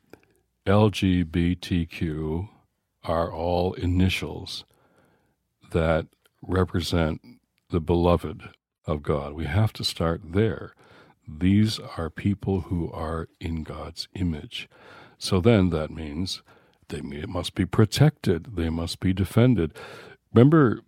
LGBTQ 0.68 2.50
are 3.06 3.32
all 3.32 3.74
initials 3.76 4.66
that 5.72 6.08
represent 6.42 7.22
the 7.70 7.80
beloved 7.80 8.50
of 8.86 9.02
God. 9.02 9.32
We 9.32 9.46
have 9.46 9.72
to 9.74 9.86
start 9.86 10.22
there. 10.34 10.74
These 11.26 11.80
are 11.96 12.10
people 12.10 12.62
who 12.62 12.92
are 12.92 13.30
in 13.40 13.64
God's 13.64 14.10
image. 14.14 14.68
So 15.18 15.40
then 15.40 15.70
that 15.70 15.90
means 15.90 16.42
they 16.90 17.02
must 17.02 17.56
be 17.56 17.66
protected, 17.66 18.58
they 18.58 18.70
must 18.70 19.00
be 19.00 19.14
defended. 19.14 19.74
Remember 20.34 20.82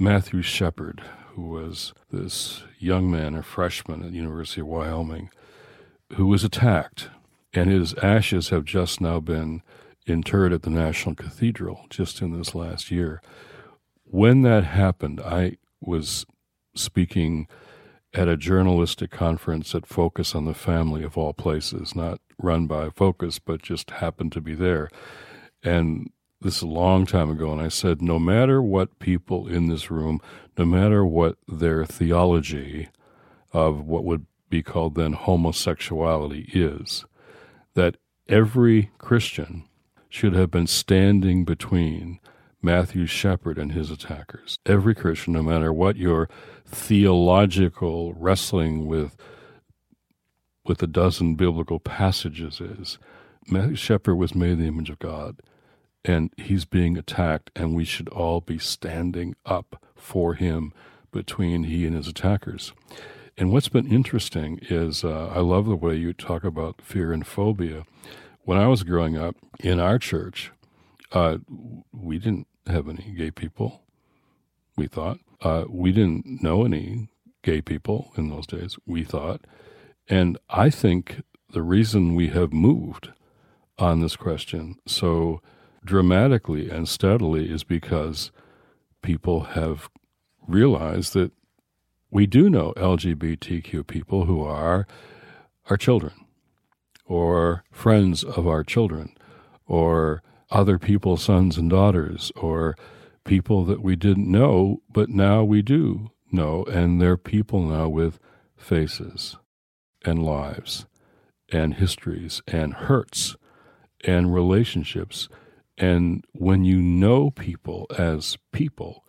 Matthew 0.00 0.42
Shepard, 0.42 1.02
who 1.34 1.42
was 1.42 1.92
this 2.12 2.62
young 2.78 3.10
man, 3.10 3.34
a 3.34 3.42
freshman 3.42 4.04
at 4.04 4.12
the 4.12 4.16
University 4.16 4.60
of 4.60 4.68
Wyoming, 4.68 5.30
who 6.14 6.26
was 6.26 6.44
attacked 6.44 7.10
and 7.52 7.70
his 7.70 7.94
ashes 7.94 8.50
have 8.50 8.64
just 8.64 9.00
now 9.00 9.18
been 9.18 9.62
interred 10.06 10.52
at 10.52 10.62
the 10.62 10.70
National 10.70 11.16
Cathedral 11.16 11.86
just 11.90 12.22
in 12.22 12.36
this 12.36 12.54
last 12.54 12.90
year. 12.90 13.20
When 14.04 14.42
that 14.42 14.64
happened, 14.64 15.20
I 15.20 15.56
was 15.80 16.26
speaking 16.76 17.48
at 18.14 18.28
a 18.28 18.36
journalistic 18.36 19.10
conference 19.10 19.74
at 19.74 19.86
Focus 19.86 20.34
on 20.34 20.44
the 20.44 20.54
Family 20.54 21.02
of 21.02 21.18
all 21.18 21.32
places, 21.32 21.96
not 21.96 22.20
run 22.40 22.66
by 22.66 22.90
Focus, 22.90 23.38
but 23.38 23.62
just 23.62 23.90
happened 23.90 24.30
to 24.32 24.40
be 24.40 24.54
there. 24.54 24.88
And 25.62 26.10
this 26.40 26.56
is 26.56 26.62
a 26.62 26.66
long 26.66 27.04
time 27.04 27.30
ago, 27.30 27.52
and 27.52 27.60
I 27.60 27.68
said, 27.68 28.00
no 28.00 28.18
matter 28.18 28.62
what 28.62 28.98
people 28.98 29.48
in 29.48 29.68
this 29.68 29.90
room, 29.90 30.20
no 30.56 30.64
matter 30.64 31.04
what 31.04 31.36
their 31.48 31.84
theology 31.84 32.88
of 33.52 33.86
what 33.86 34.04
would 34.04 34.26
be 34.48 34.62
called 34.62 34.94
then 34.94 35.12
homosexuality 35.14 36.48
is, 36.52 37.04
that 37.74 37.96
every 38.28 38.90
Christian 38.98 39.64
should 40.08 40.34
have 40.34 40.50
been 40.50 40.66
standing 40.66 41.44
between 41.44 42.20
Matthew 42.62 43.06
Shepard 43.06 43.58
and 43.58 43.72
his 43.72 43.90
attackers. 43.90 44.58
Every 44.66 44.94
Christian, 44.94 45.34
no 45.34 45.42
matter 45.42 45.72
what 45.72 45.96
your 45.96 46.28
theological 46.66 48.14
wrestling 48.14 48.86
with 48.86 49.16
with 50.64 50.82
a 50.82 50.86
dozen 50.86 51.34
biblical 51.34 51.80
passages 51.80 52.60
is, 52.60 52.98
Matthew 53.50 53.76
Shepard 53.76 54.18
was 54.18 54.34
made 54.34 54.52
in 54.52 54.58
the 54.58 54.66
image 54.66 54.90
of 54.90 54.98
God, 54.98 55.40
and 56.04 56.32
he's 56.36 56.64
being 56.64 56.96
attacked, 56.96 57.50
and 57.56 57.74
we 57.74 57.84
should 57.84 58.08
all 58.08 58.40
be 58.40 58.58
standing 58.58 59.34
up 59.44 59.82
for 59.94 60.34
him 60.34 60.72
between 61.12 61.64
he 61.64 61.86
and 61.86 61.96
his 61.96 62.08
attackers. 62.08 62.72
And 63.36 63.52
what's 63.52 63.68
been 63.68 63.90
interesting 63.90 64.58
is 64.68 65.04
uh, 65.04 65.28
I 65.28 65.40
love 65.40 65.66
the 65.66 65.76
way 65.76 65.94
you 65.94 66.12
talk 66.12 66.44
about 66.44 66.82
fear 66.82 67.12
and 67.12 67.26
phobia. 67.26 67.84
When 68.42 68.58
I 68.58 68.66
was 68.66 68.82
growing 68.82 69.16
up 69.16 69.36
in 69.60 69.78
our 69.78 69.98
church, 69.98 70.50
uh, 71.12 71.38
we 71.92 72.18
didn't 72.18 72.46
have 72.66 72.88
any 72.88 73.14
gay 73.16 73.30
people, 73.30 73.82
we 74.76 74.86
thought. 74.86 75.18
Uh, 75.40 75.64
we 75.68 75.92
didn't 75.92 76.42
know 76.42 76.64
any 76.64 77.08
gay 77.42 77.60
people 77.62 78.12
in 78.16 78.28
those 78.28 78.46
days, 78.46 78.76
we 78.86 79.04
thought. 79.04 79.42
And 80.08 80.38
I 80.50 80.70
think 80.70 81.22
the 81.50 81.62
reason 81.62 82.14
we 82.14 82.28
have 82.28 82.52
moved 82.52 83.12
on 83.78 84.00
this 84.00 84.16
question 84.16 84.76
so 84.86 85.40
dramatically 85.88 86.68
and 86.68 86.86
steadily 86.86 87.50
is 87.50 87.64
because 87.64 88.30
people 89.02 89.40
have 89.40 89.88
realized 90.46 91.14
that 91.14 91.32
we 92.10 92.26
do 92.26 92.50
know 92.50 92.74
LGBTQ 92.76 93.86
people 93.86 94.26
who 94.26 94.42
are 94.42 94.86
our 95.70 95.78
children 95.78 96.12
or 97.06 97.64
friends 97.72 98.22
of 98.22 98.46
our 98.46 98.62
children 98.62 99.16
or 99.66 100.22
other 100.50 100.78
people's 100.78 101.24
sons 101.24 101.56
and 101.56 101.70
daughters 101.70 102.30
or 102.36 102.76
people 103.24 103.64
that 103.64 103.82
we 103.82 103.96
didn't 103.96 104.30
know, 104.30 104.82
but 104.92 105.08
now 105.08 105.42
we 105.42 105.62
do 105.62 106.10
know. 106.30 106.64
And 106.64 107.00
they're 107.00 107.16
people 107.16 107.62
now 107.62 107.88
with 107.88 108.18
faces 108.58 109.36
and 110.04 110.22
lives 110.22 110.84
and 111.50 111.74
histories 111.74 112.42
and 112.46 112.74
hurts 112.74 113.36
and 114.04 114.34
relationships. 114.34 115.30
And 115.78 116.24
when 116.32 116.64
you 116.64 116.82
know 116.82 117.30
people 117.30 117.86
as 117.96 118.36
people 118.52 119.04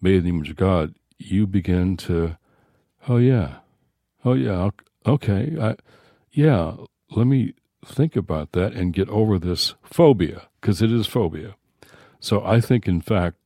made 0.00 0.16
in 0.16 0.24
the 0.24 0.30
image 0.30 0.50
of 0.50 0.56
God, 0.56 0.94
you 1.18 1.46
begin 1.46 1.96
to, 1.98 2.36
oh 3.08 3.16
yeah, 3.16 3.56
oh 4.24 4.34
yeah, 4.34 4.70
okay, 5.04 5.56
I, 5.60 5.76
yeah, 6.30 6.76
let 7.10 7.26
me 7.26 7.54
think 7.84 8.14
about 8.16 8.52
that 8.52 8.72
and 8.72 8.92
get 8.92 9.08
over 9.08 9.38
this 9.38 9.74
phobia 9.82 10.48
because 10.60 10.80
it 10.80 10.92
is 10.92 11.06
phobia. 11.06 11.56
So 12.20 12.44
I 12.44 12.60
think, 12.60 12.86
in 12.86 13.00
fact, 13.00 13.36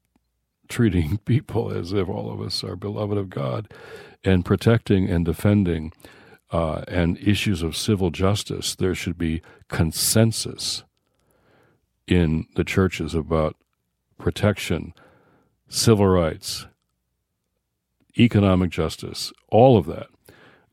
treating 0.69 1.19
people 1.25 1.71
as 1.71 1.93
if 1.93 2.09
all 2.09 2.31
of 2.31 2.41
us 2.41 2.63
are 2.63 2.77
beloved 2.77 3.17
of 3.17 3.31
God 3.31 3.73
and 4.23 4.45
protecting 4.45 5.09
and 5.09 5.25
defending 5.25 5.93
uh, 6.51 6.83
and 6.89 7.17
issues 7.19 7.63
of 7.63 7.77
civil 7.77 8.11
justice, 8.11 8.75
there 8.75 8.95
should 8.95 9.17
be 9.17 9.41
consensus 9.69 10.83
in 12.11 12.47
the 12.57 12.65
churches 12.65 13.15
about 13.15 13.57
protection, 14.19 14.93
civil 15.69 16.07
rights, 16.07 16.67
economic 18.19 18.71
justice, 18.71 19.33
all 19.49 19.79
of 19.79 19.87
that 19.87 20.09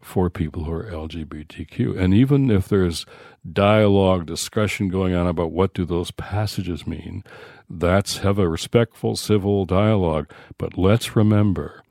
for 0.02 0.30
people 0.30 0.64
who 0.64 0.72
are 0.72 0.92
LGBTQ. 0.92 1.98
And 1.98 2.14
even 2.14 2.50
if 2.50 2.68
there's 2.68 3.06
dialogue, 3.52 4.26
discussion 4.26 4.90
going 4.90 5.14
on 5.14 5.28
about 5.28 5.52
what 5.52 5.74
do 5.74 5.86
those 5.86 6.12
passages 6.12 6.88
mean, 6.88 7.24
that's 7.70 8.20
have 8.20 8.40
a 8.40 8.50
respectful 8.50 9.16
civil 9.16 9.66
dialogue. 9.66 10.32
But 10.58 10.78
let's 10.78 11.16
remember, 11.16 11.84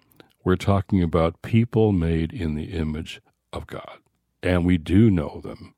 we're 0.44 0.56
talking 0.56 1.02
about 1.02 1.42
people 1.42 1.92
made 1.92 2.32
in 2.32 2.54
the 2.54 2.72
image 2.72 3.20
of 3.52 3.66
God. 3.66 3.98
And 4.42 4.64
we 4.64 4.78
do 4.78 5.11
know 5.11 5.40
them. 5.42 5.74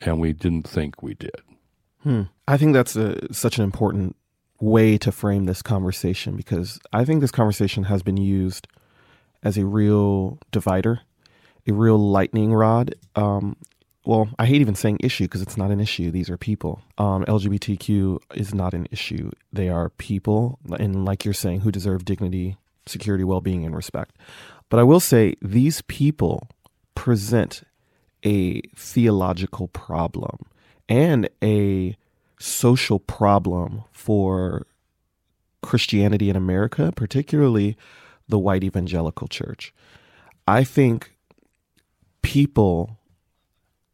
And 0.00 0.18
we 0.20 0.32
didn't 0.32 0.66
think 0.66 1.02
we 1.02 1.14
did. 1.14 1.42
Hmm. 2.02 2.22
I 2.48 2.56
think 2.56 2.74
that's 2.74 2.96
a, 2.96 3.32
such 3.32 3.58
an 3.58 3.64
important 3.64 4.16
way 4.60 4.98
to 4.98 5.12
frame 5.12 5.44
this 5.46 5.62
conversation 5.62 6.36
because 6.36 6.80
I 6.92 7.04
think 7.04 7.20
this 7.20 7.30
conversation 7.30 7.84
has 7.84 8.02
been 8.02 8.16
used– 8.16 8.66
as 9.42 9.58
a 9.58 9.66
real 9.66 10.38
divider, 10.50 11.00
a 11.66 11.72
real 11.72 11.98
lightning 11.98 12.54
rod. 12.54 12.94
Um, 13.16 13.56
well, 14.04 14.28
I 14.38 14.46
hate 14.46 14.60
even 14.60 14.74
saying 14.74 14.98
issue 15.00 15.24
because 15.24 15.42
it's 15.42 15.56
not 15.56 15.70
an 15.70 15.80
issue. 15.80 16.10
These 16.10 16.30
are 16.30 16.36
people. 16.36 16.82
Um, 16.98 17.24
LGBTQ 17.24 18.18
is 18.34 18.54
not 18.54 18.74
an 18.74 18.86
issue. 18.90 19.30
They 19.52 19.68
are 19.68 19.90
people, 19.90 20.58
and 20.78 21.04
like 21.04 21.24
you're 21.24 21.34
saying, 21.34 21.60
who 21.60 21.70
deserve 21.70 22.04
dignity, 22.04 22.56
security, 22.86 23.24
well 23.24 23.40
being, 23.40 23.64
and 23.64 23.76
respect. 23.76 24.16
But 24.68 24.80
I 24.80 24.82
will 24.82 25.00
say 25.00 25.34
these 25.40 25.82
people 25.82 26.48
present 26.94 27.62
a 28.24 28.60
theological 28.76 29.68
problem 29.68 30.46
and 30.88 31.28
a 31.42 31.96
social 32.38 32.98
problem 32.98 33.84
for 33.92 34.66
Christianity 35.62 36.28
in 36.28 36.36
America, 36.36 36.92
particularly 36.94 37.76
the 38.28 38.38
white 38.38 38.64
evangelical 38.64 39.28
church. 39.28 39.72
I 40.46 40.64
think 40.64 41.16
people 42.22 42.98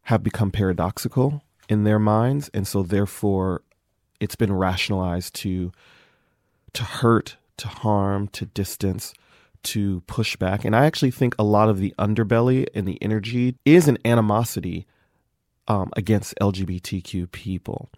have 0.03 0.23
become 0.23 0.51
paradoxical 0.51 1.43
in 1.67 1.83
their 1.83 1.99
minds, 1.99 2.49
and 2.53 2.67
so 2.67 2.81
therefore 2.81 3.61
it's 4.19 4.35
been 4.35 4.53
rationalized 4.53 5.35
to 5.35 5.71
to 6.73 6.83
hurt, 6.83 7.37
to 7.57 7.67
harm, 7.67 8.27
to 8.29 8.45
distance, 8.45 9.13
to 9.63 10.01
push 10.01 10.35
back. 10.35 10.63
And 10.63 10.75
I 10.75 10.85
actually 10.85 11.11
think 11.11 11.35
a 11.37 11.43
lot 11.43 11.69
of 11.69 11.79
the 11.79 11.93
underbelly 11.97 12.67
and 12.73 12.87
the 12.87 13.01
energy 13.01 13.55
is 13.65 13.87
an 13.87 13.97
animosity 14.05 14.85
um, 15.69 15.91
against 15.95 16.33
LGBTQ 16.41 17.31
people. 17.31 17.89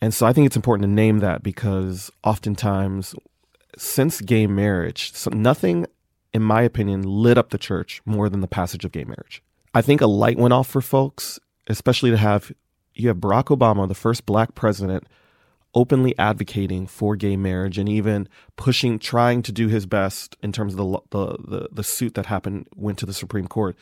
And 0.00 0.14
so 0.14 0.26
I 0.26 0.32
think 0.32 0.46
it's 0.46 0.56
important 0.56 0.84
to 0.84 0.92
name 0.92 1.18
that 1.18 1.42
because 1.42 2.10
oftentimes 2.24 3.14
since 3.76 4.20
gay 4.20 4.46
marriage, 4.46 5.12
so 5.12 5.30
nothing, 5.30 5.86
in 6.32 6.42
my 6.42 6.62
opinion, 6.62 7.02
lit 7.02 7.38
up 7.38 7.50
the 7.50 7.58
church 7.58 8.00
more 8.04 8.28
than 8.28 8.40
the 8.40 8.48
passage 8.48 8.84
of 8.84 8.92
gay 8.92 9.04
marriage. 9.04 9.42
I 9.74 9.82
think 9.82 10.00
a 10.00 10.06
light 10.06 10.38
went 10.38 10.54
off 10.54 10.66
for 10.66 10.80
folks, 10.80 11.38
especially 11.66 12.10
to 12.10 12.16
have 12.16 12.50
you 12.94 13.08
have 13.08 13.18
Barack 13.18 13.56
Obama, 13.56 13.86
the 13.86 13.94
first 13.94 14.26
black 14.26 14.54
president, 14.56 15.06
openly 15.74 16.18
advocating 16.18 16.86
for 16.86 17.14
gay 17.14 17.36
marriage 17.36 17.78
and 17.78 17.88
even 17.88 18.28
pushing, 18.56 18.98
trying 18.98 19.42
to 19.42 19.52
do 19.52 19.68
his 19.68 19.86
best 19.86 20.36
in 20.42 20.52
terms 20.52 20.74
of 20.74 20.78
the 20.78 21.00
the 21.10 21.36
the, 21.38 21.68
the 21.70 21.84
suit 21.84 22.14
that 22.14 22.26
happened 22.26 22.66
went 22.74 22.98
to 22.98 23.06
the 23.06 23.12
Supreme 23.12 23.46
Court 23.46 23.76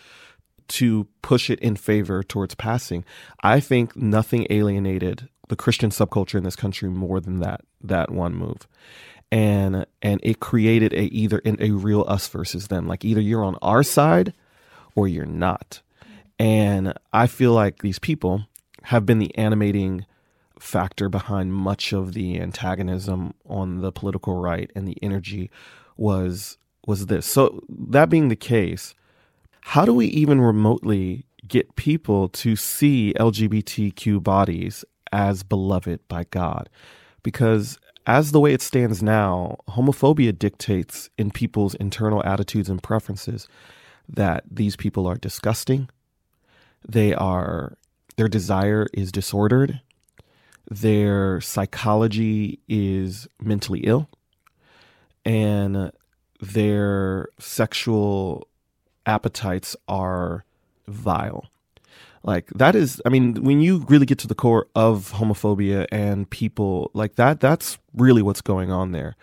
to 0.68 1.06
push 1.22 1.50
it 1.50 1.58
in 1.60 1.76
favor 1.76 2.22
towards 2.22 2.54
passing. 2.54 3.04
I 3.42 3.60
think 3.60 3.96
nothing 3.96 4.46
alienated 4.50 5.28
the 5.48 5.56
Christian 5.56 5.90
subculture 5.90 6.36
in 6.36 6.44
this 6.44 6.56
country 6.56 6.88
more 6.88 7.20
than 7.20 7.40
that 7.40 7.62
that 7.82 8.10
one 8.10 8.34
move. 8.34 8.66
And 9.30 9.86
and 10.02 10.20
it 10.22 10.40
created 10.40 10.92
a 10.92 11.04
either 11.04 11.38
in 11.38 11.56
a 11.60 11.70
real 11.70 12.04
us 12.08 12.28
versus 12.28 12.68
them. 12.68 12.86
Like 12.86 13.04
either 13.04 13.20
you're 13.20 13.44
on 13.44 13.56
our 13.62 13.82
side 13.82 14.32
or 14.94 15.08
you're 15.08 15.26
not. 15.26 15.82
And 16.38 16.94
I 17.12 17.26
feel 17.26 17.52
like 17.52 17.78
these 17.78 17.98
people 17.98 18.46
have 18.84 19.06
been 19.06 19.18
the 19.18 19.36
animating 19.36 20.06
factor 20.58 21.08
behind 21.08 21.52
much 21.52 21.92
of 21.92 22.14
the 22.14 22.40
antagonism 22.40 23.34
on 23.46 23.80
the 23.80 23.92
political 23.92 24.40
right 24.40 24.70
and 24.74 24.86
the 24.86 24.96
energy 25.02 25.50
was 25.96 26.58
was 26.86 27.06
this. 27.06 27.26
So 27.26 27.62
that 27.68 28.08
being 28.08 28.28
the 28.28 28.36
case, 28.36 28.94
how 29.70 29.84
do 29.84 29.92
we 29.92 30.06
even 30.06 30.40
remotely 30.40 31.26
get 31.48 31.74
people 31.74 32.28
to 32.28 32.54
see 32.54 33.12
LGBTQ 33.18 34.22
bodies 34.22 34.84
as 35.10 35.42
beloved 35.42 36.06
by 36.06 36.22
God? 36.30 36.68
Because 37.24 37.76
as 38.06 38.30
the 38.30 38.38
way 38.38 38.52
it 38.52 38.62
stands 38.62 39.02
now, 39.02 39.56
homophobia 39.68 40.38
dictates 40.38 41.10
in 41.18 41.32
people's 41.32 41.74
internal 41.74 42.24
attitudes 42.24 42.68
and 42.68 42.80
preferences 42.80 43.48
that 44.08 44.44
these 44.48 44.76
people 44.76 45.04
are 45.04 45.16
disgusting. 45.16 45.88
They 46.88 47.12
are 47.12 47.76
their 48.16 48.28
desire 48.28 48.86
is 48.94 49.10
disordered. 49.10 49.80
Their 50.70 51.40
psychology 51.40 52.60
is 52.68 53.26
mentally 53.40 53.80
ill. 53.80 54.08
And 55.24 55.90
their 56.40 57.30
sexual 57.40 58.46
appetites 59.06 59.76
are 59.88 60.44
vile. 60.86 61.46
Like 62.22 62.48
that 62.50 62.74
is, 62.74 63.00
I 63.06 63.08
mean, 63.08 63.44
when 63.44 63.60
you 63.60 63.86
really 63.88 64.04
get 64.04 64.18
to 64.18 64.26
the 64.26 64.34
core 64.34 64.66
of 64.74 65.12
homophobia 65.12 65.86
and 65.92 66.28
people 66.28 66.90
like 66.92 67.14
that, 67.14 67.38
that's 67.38 67.78
really 67.94 68.20
what's 68.20 68.40
going 68.40 68.70
on 68.70 68.90
there. 68.90 69.14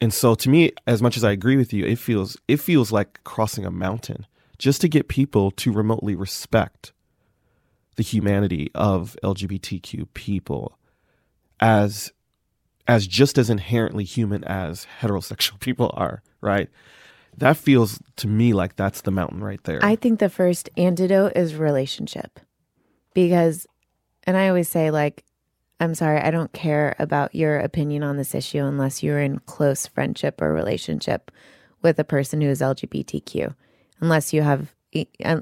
And 0.00 0.12
so 0.12 0.34
to 0.34 0.48
me, 0.48 0.72
as 0.86 1.02
much 1.02 1.16
as 1.16 1.24
I 1.24 1.30
agree 1.30 1.56
with 1.56 1.72
you, 1.72 1.84
it 1.84 1.98
feels 1.98 2.36
it 2.48 2.56
feels 2.56 2.90
like 2.90 3.22
crossing 3.22 3.66
a 3.66 3.70
mountain 3.70 4.26
just 4.58 4.80
to 4.80 4.88
get 4.88 5.08
people 5.08 5.50
to 5.52 5.72
remotely 5.72 6.14
respect 6.14 6.92
the 7.96 8.02
humanity 8.02 8.70
of 8.74 9.16
LGBTQ 9.22 10.06
people 10.14 10.78
as 11.60 12.12
as 12.88 13.06
just 13.06 13.38
as 13.38 13.50
inherently 13.50 14.04
human 14.04 14.42
as 14.44 14.86
heterosexual 15.00 15.60
people 15.60 15.92
are, 15.94 16.22
right? 16.40 16.68
That 17.38 17.56
feels 17.56 18.00
to 18.16 18.28
me 18.28 18.52
like 18.52 18.76
that's 18.76 19.02
the 19.02 19.10
mountain 19.10 19.42
right 19.42 19.62
there. 19.64 19.80
I 19.82 19.96
think 19.96 20.18
the 20.18 20.28
first 20.28 20.70
antidote 20.76 21.32
is 21.36 21.54
relationship. 21.54 22.40
Because 23.14 23.66
and 24.24 24.36
I 24.36 24.48
always 24.48 24.68
say 24.68 24.90
like 24.90 25.24
I'm 25.80 25.94
sorry, 25.94 26.20
I 26.20 26.30
don't 26.30 26.52
care 26.52 26.94
about 26.98 27.34
your 27.34 27.58
opinion 27.58 28.04
on 28.04 28.16
this 28.16 28.36
issue 28.36 28.62
unless 28.62 29.02
you're 29.02 29.20
in 29.20 29.40
close 29.40 29.86
friendship 29.86 30.40
or 30.40 30.52
relationship 30.52 31.32
with 31.82 31.98
a 31.98 32.04
person 32.04 32.40
who 32.40 32.48
is 32.48 32.60
LGBTQ. 32.60 33.54
Unless 34.00 34.32
you 34.32 34.42
have 34.42 34.74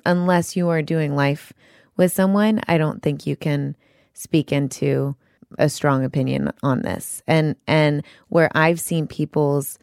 unless 0.07 0.57
you 0.57 0.69
are 0.69 0.81
doing 0.81 1.15
life 1.15 1.53
with 1.97 2.13
someone, 2.13 2.61
I 2.69 2.79
don't 2.79 3.03
think 3.03 3.27
you 3.27 3.37
can 3.37 3.77
speak 4.15 4.53
into 4.53 5.17
a 5.59 5.69
strong 5.69 6.05
opinion 6.05 6.53
on 6.63 6.83
this. 6.83 7.23
And 7.27 7.57
and 7.67 8.03
where 8.29 8.51
I've 8.55 8.81
seen 8.81 9.07
people's 9.07 9.79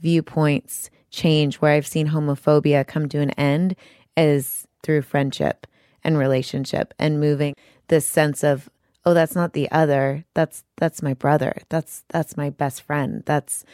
viewpoints 0.00 0.90
change 1.10 1.56
where 1.56 1.72
I've 1.72 1.86
seen 1.86 2.08
homophobia 2.08 2.86
come 2.86 3.08
to 3.10 3.18
an 3.20 3.30
end 3.30 3.76
is 4.16 4.66
through 4.82 5.02
friendship 5.02 5.66
and 6.02 6.16
relationship 6.16 6.94
and 6.98 7.20
moving 7.20 7.54
this 7.88 8.06
sense 8.06 8.42
of 8.42 8.68
oh 9.04 9.14
that's 9.14 9.34
not 9.34 9.52
the 9.52 9.70
other 9.70 10.24
that's 10.34 10.64
that's 10.76 11.02
my 11.02 11.14
brother 11.14 11.56
that's 11.68 12.04
that's 12.08 12.36
my 12.36 12.50
best 12.50 12.82
friend 12.82 13.22
that's 13.26 13.64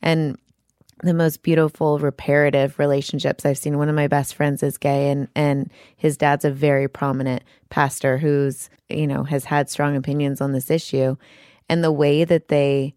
and 0.00 0.36
the 1.02 1.14
most 1.14 1.42
beautiful 1.42 1.98
reparative 1.98 2.78
relationships 2.78 3.44
I've 3.44 3.58
seen. 3.58 3.76
One 3.76 3.88
of 3.88 3.94
my 3.94 4.06
best 4.06 4.34
friends 4.34 4.62
is 4.62 4.78
gay 4.78 5.10
and 5.10 5.28
and 5.34 5.70
his 5.96 6.16
dad's 6.16 6.44
a 6.44 6.50
very 6.50 6.88
prominent 6.88 7.42
pastor 7.70 8.18
who's, 8.18 8.70
you 8.88 9.06
know, 9.06 9.24
has 9.24 9.44
had 9.44 9.68
strong 9.68 9.96
opinions 9.96 10.40
on 10.40 10.52
this 10.52 10.70
issue. 10.70 11.16
And 11.68 11.82
the 11.82 11.92
way 11.92 12.24
that 12.24 12.48
they 12.48 12.94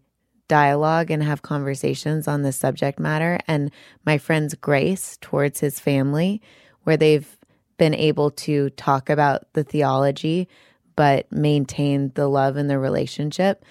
dialogue 0.48 1.10
and 1.10 1.22
have 1.22 1.42
conversations 1.42 2.28
on 2.28 2.42
this 2.42 2.56
subject 2.56 2.98
matter. 2.98 3.38
And 3.46 3.70
my 4.04 4.18
friend's 4.18 4.54
grace 4.54 5.18
towards 5.20 5.60
his 5.60 5.80
family, 5.80 6.40
where 6.84 6.96
they've 6.96 7.36
been 7.78 7.94
able 7.94 8.30
to 8.30 8.70
talk 8.70 9.10
about 9.10 9.52
the 9.52 9.64
theology, 9.64 10.48
but 10.94 11.30
maintain 11.30 12.12
the 12.14 12.28
love 12.28 12.56
in 12.56 12.68
the 12.68 12.78
relationship, 12.78 13.64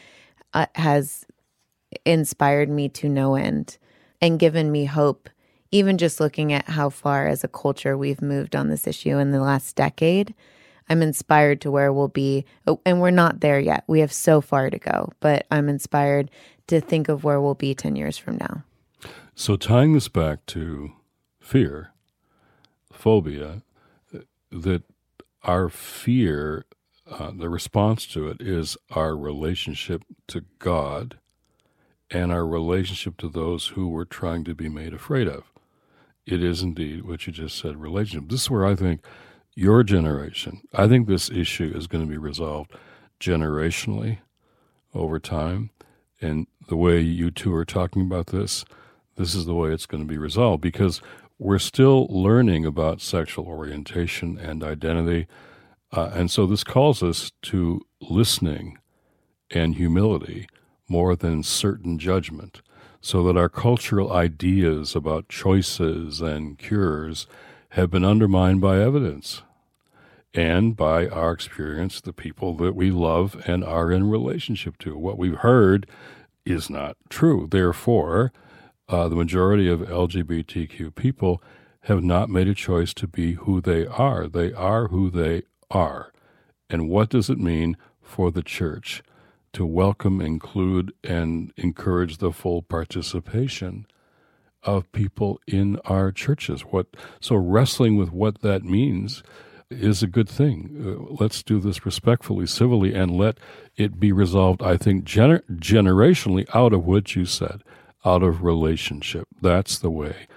uh, 0.54 0.68
has 0.76 1.26
inspired 2.06 2.70
me 2.70 2.90
to 2.90 3.10
no 3.10 3.36
end 3.36 3.78
and 4.22 4.40
given 4.40 4.72
me 4.72 4.86
hope. 4.86 5.30
Even 5.72 5.98
just 5.98 6.20
looking 6.20 6.54
at 6.54 6.70
how 6.70 6.90
far 6.90 7.28
as 7.28 7.44
a 7.44 7.50
culture 7.50 7.98
we've 7.98 8.22
moved 8.22 8.56
on 8.56 8.70
this 8.70 8.88
issue 8.88 9.18
in 9.18 9.32
the 9.32 9.42
last 9.42 9.76
decade, 9.76 10.34
I'm 10.88 11.02
inspired 11.02 11.62
to 11.62 11.72
where 11.72 11.92
we'll 11.92 12.08
be. 12.08 12.46
Oh, 12.68 12.80
and 12.86 13.02
we're 13.02 13.12
not 13.12 13.42
there 13.42 13.60
yet. 13.60 13.84
We 13.88 14.00
have 14.02 14.14
so 14.14 14.40
far 14.40 14.70
to 14.70 14.78
go, 14.78 15.12
but 15.20 15.46
I'm 15.50 15.68
inspired 15.68 16.30
to 16.67 16.82
think 16.82 17.10
of 17.10 17.23
where 17.23 17.39
we'll 17.39 17.54
be 17.54 17.73
10 17.73 17.95
years 17.95 18.17
from 18.17 18.38
now. 18.38 18.63
So, 19.36 19.56
tying 19.56 19.93
this 19.93 20.08
back 20.08 20.45
to 20.47 20.93
fear, 21.39 21.91
phobia, 22.91 23.62
that 24.51 24.84
our 25.43 25.69
fear, 25.69 26.65
uh, 27.10 27.32
the 27.36 27.49
response 27.49 28.06
to 28.08 28.28
it 28.30 28.41
is 28.41 28.78
our 28.91 29.15
relationship 29.15 30.04
to 30.28 30.45
God 30.60 31.19
and 32.10 32.32
our 32.32 32.45
relationship 32.45 33.17
to 33.17 33.30
those 33.30 33.67
who 33.67 33.88
we're 33.88 34.06
trying 34.06 34.43
to 34.45 34.56
be 34.56 34.69
made 34.69 34.93
afraid 34.93 35.28
of. 35.28 35.51
It 36.25 36.41
is 36.41 36.62
indeed 36.62 37.06
what 37.06 37.28
you 37.28 37.34
just 37.34 37.58
said 37.58 37.78
relationship. 37.78 38.30
This 38.30 38.43
is 38.43 38.49
where 38.49 38.65
I 38.65 38.75
think 38.75 39.01
your 39.56 39.84
generation, 39.84 40.62
I 40.73 40.88
think 40.88 41.08
this 41.08 41.30
issue 41.30 41.71
is 41.75 41.88
going 41.88 42.04
to 42.04 42.10
be 42.10 42.17
resolved 42.17 42.71
generationally 43.19 44.19
over 44.93 45.19
time. 45.19 45.69
And 46.21 46.47
the 46.67 46.75
way 46.75 46.99
you 46.99 47.32
two 47.32 47.54
are 47.54 47.65
talking 47.65 48.04
about 48.04 48.28
this, 48.28 48.65
this 49.15 49.36
is 49.36 49.45
the 49.45 49.54
way 49.54 49.71
it's 49.71 49.86
going 49.86 50.04
to 50.04 50.08
be 50.08 50.17
resolved 50.17 50.62
because 50.62 51.01
we're 51.38 51.60
still 51.60 52.08
learning 52.08 52.65
about 52.65 53.01
sexual 53.01 53.45
orientation 53.45 54.38
and 54.38 54.63
identity. 54.63 55.28
Uh, 55.91 56.12
and 56.13 56.32
so 56.32 56.45
this 56.45 56.63
calls 56.63 57.04
us 57.04 57.32
to 57.43 57.82
listening 58.01 58.78
and 59.51 59.75
humility 59.75 60.47
more 60.88 61.15
than 61.15 61.43
certain 61.43 61.97
judgment, 61.97 62.62
so 63.01 63.23
that 63.23 63.38
our 63.38 63.49
cultural 63.49 64.13
ideas 64.13 64.95
about 64.95 65.30
choices 65.30 66.21
and 66.21 66.58
cures 66.58 67.28
have 67.69 67.89
been 67.89 68.06
undermined 68.06 68.62
by 68.62 68.80
evidence 68.80 69.41
and 70.36 70.76
by 70.76 71.08
our 71.08 71.32
experience, 71.32 72.02
the 72.02 72.13
people 72.13 72.56
that 72.56 72.76
we 72.76 72.91
love 72.91 73.41
and 73.48 73.63
are 73.63 73.89
in 73.91 74.10
relationship 74.10 74.78
to. 74.80 74.98
What 74.98 75.17
we've 75.17 75.38
heard 75.38 75.89
is 76.45 76.69
not 76.69 76.98
true. 77.10 77.48
Therefore, 77.50 78.34
uh, 78.89 79.08
the 79.08 79.15
majority 79.15 79.69
of 79.69 79.80
LGBTQ 79.80 80.93
people 80.93 81.41
have 81.84 82.04
not 82.04 82.30
made 82.30 82.50
a 82.50 82.54
choice 82.54 82.93
to 82.95 83.08
be 83.08 83.34
who 83.34 83.62
they 83.62 83.86
are. 83.88 84.28
They 84.28 84.52
are 84.52 84.89
who 84.89 85.10
they 85.10 85.43
are. 85.72 86.12
And 86.70 86.89
what 86.89 87.10
does 87.10 87.30
it 87.30 87.39
mean 87.39 87.78
for 88.01 88.30
the 88.30 88.43
church 88.43 89.01
to 89.53 89.66
welcome, 89.66 90.20
include, 90.20 90.91
and 91.03 91.53
encourage 91.55 92.18
the 92.18 92.32
full 92.32 92.62
participation 92.62 93.88
of 94.64 94.91
people 94.91 95.39
in 95.47 95.78
our 95.86 96.12
churches? 96.12 96.62
What 96.62 96.88
so 97.22 97.36
wrestling 97.36 97.95
with 97.95 98.12
what 98.12 98.41
that 98.41 98.64
means 98.64 99.24
is 99.70 100.03
a 100.03 100.07
good 100.07 100.30
thing. 100.30 100.70
Uh, 100.80 101.16
let's 101.20 101.43
do 101.43 101.59
this 101.59 101.86
respectfully, 101.86 102.45
civilly, 102.45 102.93
and 102.93 103.11
let 103.11 103.38
it 103.76 103.99
be 103.99 104.11
resolved, 104.11 104.61
I 104.61 104.78
think, 104.78 105.05
gener- 105.05 105.43
generationally 105.51 106.47
out 106.53 106.74
of 106.74 106.86
what 106.86 107.16
you 107.16 107.26
said, 107.26 107.63
out 108.03 108.24
of 108.24 108.43
relationship. 108.43 109.28
That's 109.41 109.80
the 109.80 109.89
way 109.89 110.28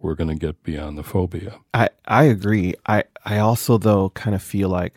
we're 0.00 0.14
going 0.14 0.28
to 0.28 0.34
get 0.34 0.62
beyond 0.62 0.98
the 0.98 1.02
phobia. 1.02 1.58
I, 1.72 1.88
I 2.06 2.24
agree. 2.24 2.74
I, 2.86 3.04
I 3.24 3.38
also, 3.38 3.78
though, 3.78 4.10
kind 4.10 4.34
of 4.34 4.42
feel 4.42 4.68
like 4.68 4.94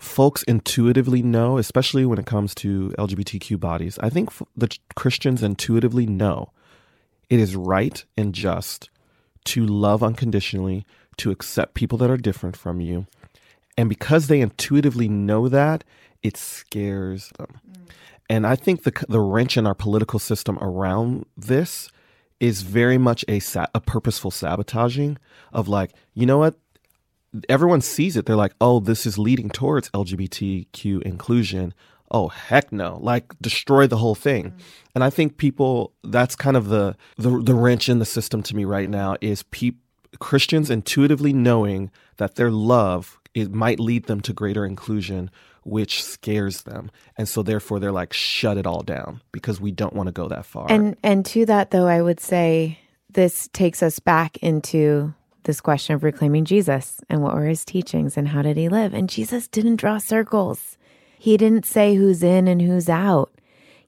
folks 0.00 0.42
intuitively 0.44 1.22
know, 1.22 1.58
especially 1.58 2.04
when 2.04 2.18
it 2.18 2.26
comes 2.26 2.54
to 2.56 2.92
LGBTQ 2.98 3.58
bodies, 3.60 3.98
I 4.00 4.10
think 4.10 4.30
the 4.56 4.76
Christians 4.96 5.42
intuitively 5.42 6.06
know 6.06 6.50
it 7.30 7.38
is 7.38 7.56
right 7.56 8.04
and 8.16 8.34
just 8.34 8.90
to 9.44 9.66
love 9.66 10.02
unconditionally, 10.02 10.84
to 11.18 11.30
accept 11.30 11.74
people 11.74 11.98
that 11.98 12.10
are 12.10 12.16
different 12.16 12.56
from 12.56 12.80
you, 12.80 13.06
And 13.76 13.88
because 13.88 14.26
they 14.26 14.40
intuitively 14.40 15.08
know 15.08 15.48
that, 15.48 15.84
it 16.22 16.36
scares 16.36 17.30
them. 17.38 17.60
Mm. 17.70 17.90
And 18.28 18.46
I 18.46 18.56
think 18.56 18.82
the 18.82 18.92
the 19.08 19.20
wrench 19.20 19.56
in 19.56 19.66
our 19.66 19.74
political 19.74 20.18
system 20.18 20.58
around 20.60 21.26
this 21.36 21.90
is 22.40 22.62
very 22.62 22.98
much 22.98 23.24
a 23.28 23.40
a 23.74 23.80
purposeful 23.80 24.30
sabotaging 24.30 25.18
of 25.52 25.68
like, 25.68 25.92
you 26.14 26.26
know 26.26 26.38
what? 26.38 26.56
Everyone 27.48 27.80
sees 27.80 28.16
it. 28.16 28.26
They're 28.26 28.36
like, 28.36 28.54
"Oh, 28.60 28.80
this 28.80 29.06
is 29.06 29.18
leading 29.18 29.50
towards 29.50 29.90
LGBTQ 29.90 31.02
inclusion." 31.02 31.74
Oh, 32.10 32.28
heck 32.28 32.72
no. 32.72 32.98
Like 33.02 33.34
destroy 33.40 33.86
the 33.86 33.98
whole 33.98 34.14
thing. 34.14 34.46
Mm-hmm. 34.46 34.58
And 34.94 35.04
I 35.04 35.10
think 35.10 35.36
people 35.36 35.92
that's 36.04 36.36
kind 36.36 36.56
of 36.56 36.68
the 36.68 36.96
the 37.16 37.30
the 37.42 37.54
wrench 37.54 37.88
in 37.88 37.98
the 37.98 38.06
system 38.06 38.42
to 38.44 38.56
me 38.56 38.64
right 38.64 38.88
now 38.88 39.16
is 39.20 39.42
people 39.44 39.82
Christians 40.18 40.70
intuitively 40.70 41.32
knowing 41.32 41.90
that 42.16 42.34
their 42.36 42.50
love 42.50 43.18
it 43.34 43.52
might 43.52 43.78
lead 43.78 44.06
them 44.06 44.20
to 44.22 44.32
greater 44.32 44.64
inclusion 44.64 45.30
which 45.64 46.02
scares 46.02 46.62
them. 46.62 46.90
And 47.16 47.28
so 47.28 47.42
therefore 47.42 47.78
they're 47.78 47.92
like 47.92 48.12
shut 48.12 48.56
it 48.56 48.66
all 48.66 48.82
down 48.82 49.20
because 49.32 49.60
we 49.60 49.70
don't 49.70 49.92
want 49.92 50.06
to 50.06 50.12
go 50.12 50.28
that 50.28 50.46
far. 50.46 50.66
And 50.70 50.96
and 51.02 51.24
to 51.26 51.46
that 51.46 51.70
though 51.70 51.86
i 51.86 52.00
would 52.00 52.20
say 52.20 52.78
this 53.10 53.48
takes 53.52 53.82
us 53.82 53.98
back 53.98 54.36
into 54.38 55.14
this 55.44 55.60
question 55.60 55.94
of 55.94 56.04
reclaiming 56.04 56.44
jesus 56.44 57.00
and 57.08 57.22
what 57.22 57.34
were 57.34 57.46
his 57.46 57.64
teachings 57.64 58.16
and 58.16 58.28
how 58.28 58.42
did 58.42 58.56
he 58.56 58.68
live? 58.68 58.94
And 58.94 59.08
jesus 59.08 59.46
didn't 59.48 59.76
draw 59.76 59.98
circles. 59.98 60.76
He 61.18 61.36
didn't 61.36 61.66
say 61.66 61.94
who's 61.96 62.22
in 62.22 62.46
and 62.46 62.62
who's 62.62 62.88
out 62.88 63.32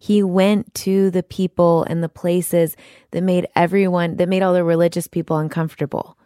he 0.01 0.25
went 0.25 0.75
to 0.75 1.13
the 1.13 1.23
people 1.23 1.85
and 1.85 2.03
the 2.03 2.09
places 2.09 2.77
that 3.13 3.23
made 3.23 3.47
everyone 3.55 4.17
that 4.17 4.29
made 4.29 4.43
all 4.43 4.55
the 4.55 4.65
religious 4.65 5.07
people 5.07 5.37
uncomfortable 5.37 6.17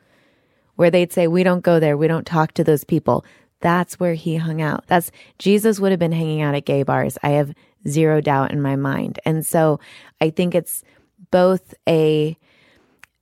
where 0.77 0.91
they'd 0.91 1.13
say 1.13 1.29
we 1.29 1.43
don't 1.43 1.63
go 1.63 1.79
there 1.79 1.97
we 1.99 2.09
don't 2.09 2.27
talk 2.27 2.53
to 2.53 2.65
those 2.65 2.85
people 2.85 3.23
that's 3.65 3.99
where 3.99 4.13
he 4.13 4.37
hung 4.37 4.61
out. 4.61 4.87
That's 4.89 5.11
Jesus 5.39 5.81
would 5.81 5.91
have 5.91 5.99
been 5.99 6.13
hanging 6.13 6.43
out 6.43 6.55
at 6.55 6.67
gay 6.67 6.83
bars. 6.83 7.17
I 7.23 7.31
have 7.31 7.55
zero 7.89 8.21
doubt 8.21 8.53
in 8.53 8.61
my 8.61 8.77
mind. 8.77 9.19
And 9.25 9.45
so 9.47 9.81
I 10.21 10.29
think 10.29 10.55
it's 10.55 10.85
both 11.31 11.73
a 11.89 12.37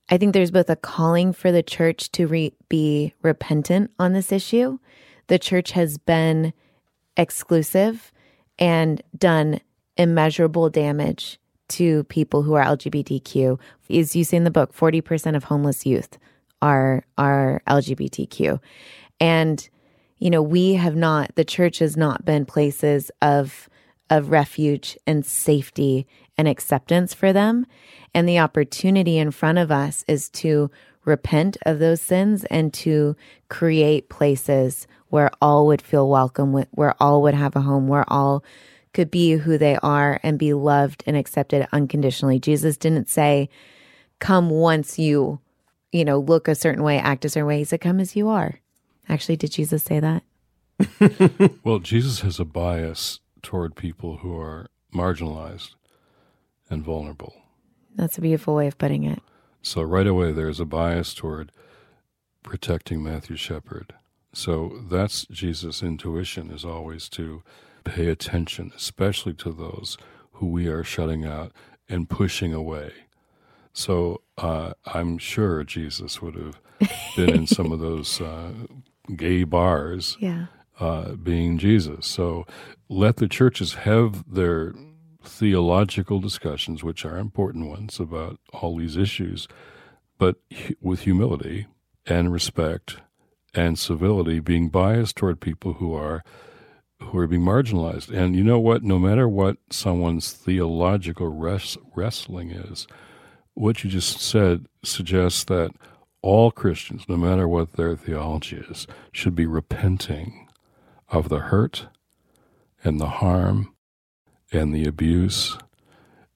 I 0.09 0.17
think 0.17 0.33
there's 0.33 0.51
both 0.51 0.69
a 0.69 0.75
calling 0.75 1.31
for 1.31 1.49
the 1.53 1.63
church 1.63 2.11
to 2.11 2.27
re- 2.27 2.53
be 2.67 3.13
repentant 3.21 3.91
on 3.97 4.11
this 4.11 4.33
issue. 4.33 4.79
The 5.27 5.39
church 5.39 5.71
has 5.71 5.97
been 5.97 6.51
exclusive 7.15 8.11
and 8.59 9.01
done 9.17 9.61
immeasurable 9.97 10.69
damage 10.69 11.39
to 11.69 12.03
people 12.05 12.43
who 12.43 12.53
are 12.53 12.63
LGBTQ. 12.63 13.59
As 13.89 14.15
you 14.15 14.23
see 14.23 14.37
in 14.37 14.43
the 14.43 14.51
book, 14.51 14.75
40% 14.75 15.35
of 15.35 15.45
homeless 15.45 15.85
youth 15.85 16.17
are 16.61 17.03
are 17.17 17.61
LGBTQ. 17.67 18.59
And 19.19 19.69
you 20.23 20.29
know, 20.29 20.41
we 20.41 20.75
have 20.75 20.95
not, 20.95 21.35
the 21.35 21.43
church 21.43 21.79
has 21.79 21.97
not 21.97 22.23
been 22.23 22.45
places 22.45 23.11
of, 23.21 23.67
of 24.09 24.31
refuge 24.31 24.97
and 25.05 25.25
safety 25.25 26.07
and 26.37 26.47
acceptance 26.47 27.13
for 27.13 27.33
them. 27.33 27.65
And 28.13 28.25
the 28.25 28.39
opportunity 28.39 29.17
in 29.17 29.31
front 29.31 29.57
of 29.57 29.69
us 29.69 30.05
is 30.07 30.29
to 30.29 30.71
repent 31.03 31.57
of 31.65 31.79
those 31.79 31.99
sins 31.99 32.45
and 32.45 32.73
to 32.75 33.17
create 33.49 34.07
places 34.07 34.87
where 35.09 35.29
all 35.41 35.67
would 35.67 35.81
feel 35.81 36.07
welcome, 36.07 36.53
where 36.53 36.95
all 37.01 37.21
would 37.21 37.33
have 37.33 37.57
a 37.57 37.61
home, 37.61 37.89
where 37.89 38.05
all 38.07 38.45
could 38.93 39.11
be 39.11 39.33
who 39.33 39.57
they 39.57 39.77
are 39.77 40.19
and 40.23 40.39
be 40.39 40.53
loved 40.53 41.03
and 41.05 41.17
accepted 41.17 41.67
unconditionally. 41.71 42.39
Jesus 42.39 42.77
didn't 42.77 43.09
say, 43.09 43.49
come 44.19 44.49
once 44.49 44.97
you, 44.97 45.39
you 45.91 46.05
know, 46.05 46.19
look 46.19 46.47
a 46.47 46.55
certain 46.55 46.83
way, 46.83 46.97
act 46.97 47.25
a 47.25 47.29
certain 47.29 47.47
way. 47.47 47.57
He 47.57 47.63
said, 47.63 47.81
come 47.81 47.99
as 47.99 48.15
you 48.15 48.29
are. 48.29 48.59
Actually, 49.09 49.35
did 49.35 49.51
Jesus 49.51 49.83
say 49.83 49.99
that? 49.99 50.23
well, 51.63 51.79
Jesus 51.79 52.21
has 52.21 52.39
a 52.39 52.45
bias 52.45 53.19
toward 53.41 53.75
people 53.75 54.17
who 54.17 54.37
are 54.37 54.67
marginalized 54.93 55.75
and 56.69 56.83
vulnerable. 56.83 57.35
That's 57.95 58.17
a 58.17 58.21
beautiful 58.21 58.55
way 58.55 58.67
of 58.67 58.77
putting 58.77 59.03
it. 59.03 59.19
So, 59.61 59.81
right 59.81 60.07
away, 60.07 60.31
there's 60.31 60.59
a 60.59 60.65
bias 60.65 61.13
toward 61.13 61.51
protecting 62.43 63.03
Matthew 63.03 63.35
Shepard. 63.35 63.93
So, 64.33 64.83
that's 64.89 65.25
Jesus' 65.27 65.83
intuition 65.83 66.49
is 66.49 66.65
always 66.65 67.07
to 67.09 67.43
pay 67.83 68.07
attention, 68.07 68.71
especially 68.75 69.33
to 69.35 69.51
those 69.51 69.97
who 70.33 70.47
we 70.47 70.67
are 70.67 70.83
shutting 70.83 71.25
out 71.25 71.51
and 71.89 72.09
pushing 72.09 72.53
away. 72.53 72.91
So, 73.73 74.21
uh, 74.37 74.73
I'm 74.85 75.17
sure 75.17 75.63
Jesus 75.63 76.21
would 76.21 76.35
have 76.35 76.59
been 77.15 77.29
in 77.29 77.47
some 77.47 77.71
of 77.71 77.79
those 77.79 78.21
uh, 78.21 78.51
gay 79.15 79.43
bars, 79.43 80.17
yeah. 80.19 80.45
uh, 80.79 81.13
being 81.13 81.57
Jesus. 81.57 82.05
So 82.07 82.45
let 82.89 83.17
the 83.17 83.27
churches 83.27 83.73
have 83.73 84.31
their 84.31 84.73
theological 85.23 86.19
discussions, 86.19 86.83
which 86.83 87.05
are 87.05 87.17
important 87.17 87.67
ones 87.67 87.99
about 87.99 88.39
all 88.51 88.77
these 88.77 88.97
issues, 88.97 89.47
but 90.17 90.37
with 90.81 91.01
humility 91.01 91.67
and 92.05 92.31
respect 92.31 92.97
and 93.53 93.77
civility, 93.77 94.39
being 94.39 94.69
biased 94.69 95.15
toward 95.15 95.39
people 95.39 95.73
who 95.73 95.93
are 95.93 96.23
who 97.05 97.17
are 97.19 97.27
being 97.27 97.41
marginalized. 97.41 98.09
And 98.09 98.35
you 98.35 98.43
know 98.43 98.59
what? 98.59 98.83
No 98.83 98.99
matter 98.99 99.27
what 99.27 99.57
someone's 99.69 100.31
theological 100.31 101.27
res- 101.27 101.77
wrestling 101.95 102.51
is, 102.51 102.87
what 103.53 103.83
you 103.83 103.89
just 103.89 104.19
said 104.19 104.65
suggests 104.83 105.43
that 105.45 105.71
all 106.21 106.51
Christians, 106.51 107.03
no 107.07 107.17
matter 107.17 107.47
what 107.47 107.73
their 107.73 107.95
theology 107.95 108.57
is, 108.69 108.87
should 109.11 109.35
be 109.35 109.45
repenting 109.45 110.47
of 111.09 111.29
the 111.29 111.39
hurt 111.39 111.87
and 112.83 112.99
the 112.99 113.09
harm 113.09 113.73
and 114.51 114.73
the 114.73 114.85
abuse 114.85 115.57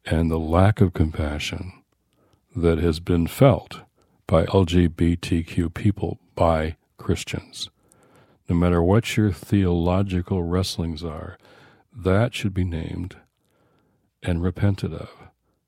and 0.06 0.30
the 0.30 0.40
lack 0.40 0.82
of 0.82 0.94
compassion 0.94 1.72
that 2.56 2.78
has 2.78 3.00
been 3.00 3.28
felt 3.28 3.82
by 4.26 4.46
LGBTQ 4.46 5.74
people 5.74 6.20
by 6.36 6.76
Christians. 6.98 7.70
No 8.50 8.56
matter 8.56 8.82
what 8.82 9.18
your 9.18 9.32
theological 9.32 10.42
wrestlings 10.42 11.04
are, 11.04 11.38
that 11.94 12.34
should 12.34 12.54
be 12.54 12.64
named 12.64 13.18
and 14.24 14.42
repented 14.42 14.94
of 14.94 15.10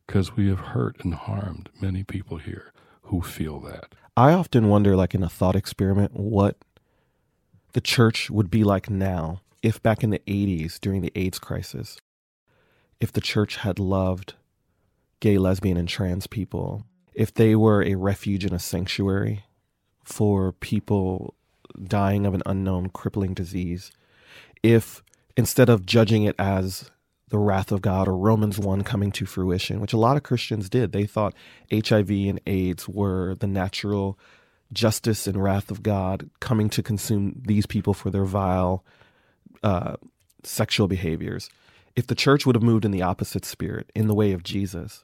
because 0.07 0.35
we 0.35 0.47
have 0.47 0.59
hurt 0.59 1.03
and 1.03 1.13
harmed 1.13 1.69
many 1.81 2.03
people 2.03 2.37
here 2.37 2.71
who 3.03 3.21
feel 3.21 3.59
that. 3.59 3.93
I 4.15 4.33
often 4.33 4.69
wonder, 4.69 4.95
like 4.95 5.13
in 5.13 5.23
a 5.23 5.29
thought 5.29 5.55
experiment, 5.55 6.13
what 6.13 6.57
the 7.73 7.81
church 7.81 8.29
would 8.29 8.49
be 8.49 8.63
like 8.63 8.89
now 8.89 9.41
if 9.61 9.81
back 9.83 10.03
in 10.03 10.09
the 10.09 10.19
80s 10.19 10.79
during 10.79 11.01
the 11.01 11.11
AIDS 11.15 11.37
crisis, 11.37 11.99
if 12.99 13.11
the 13.11 13.21
church 13.21 13.57
had 13.57 13.77
loved 13.77 14.35
gay, 15.19 15.37
lesbian, 15.37 15.77
and 15.77 15.89
trans 15.89 16.27
people, 16.27 16.85
if 17.13 17.33
they 17.33 17.55
were 17.55 17.83
a 17.83 17.95
refuge 17.95 18.45
and 18.45 18.53
a 18.53 18.59
sanctuary 18.59 19.43
for 20.03 20.53
people 20.53 21.35
dying 21.83 22.25
of 22.25 22.33
an 22.33 22.43
unknown 22.45 22.89
crippling 22.89 23.33
disease, 23.33 23.91
if 24.63 25.03
instead 25.37 25.69
of 25.69 25.85
judging 25.85 26.23
it 26.23 26.35
as 26.37 26.89
the 27.29 27.37
wrath 27.37 27.71
of 27.71 27.81
God 27.81 28.07
or 28.07 28.17
Romans 28.17 28.59
1 28.59 28.83
coming 28.83 29.11
to 29.13 29.25
fruition, 29.25 29.79
which 29.79 29.93
a 29.93 29.97
lot 29.97 30.17
of 30.17 30.23
Christians 30.23 30.69
did. 30.69 30.91
They 30.91 31.05
thought 31.05 31.35
HIV 31.71 32.09
and 32.09 32.41
AIDS 32.47 32.89
were 32.89 33.35
the 33.35 33.47
natural 33.47 34.17
justice 34.73 35.27
and 35.27 35.41
wrath 35.41 35.71
of 35.71 35.81
God 35.83 36.29
coming 36.39 36.69
to 36.71 36.83
consume 36.83 37.41
these 37.45 37.65
people 37.65 37.93
for 37.93 38.09
their 38.09 38.25
vile 38.25 38.83
uh, 39.63 39.95
sexual 40.43 40.87
behaviors. 40.87 41.49
If 41.95 42.07
the 42.07 42.15
church 42.15 42.45
would 42.45 42.55
have 42.55 42.63
moved 42.63 42.85
in 42.85 42.91
the 42.91 43.01
opposite 43.01 43.45
spirit, 43.45 43.91
in 43.95 44.07
the 44.07 44.15
way 44.15 44.31
of 44.31 44.43
Jesus, 44.43 45.03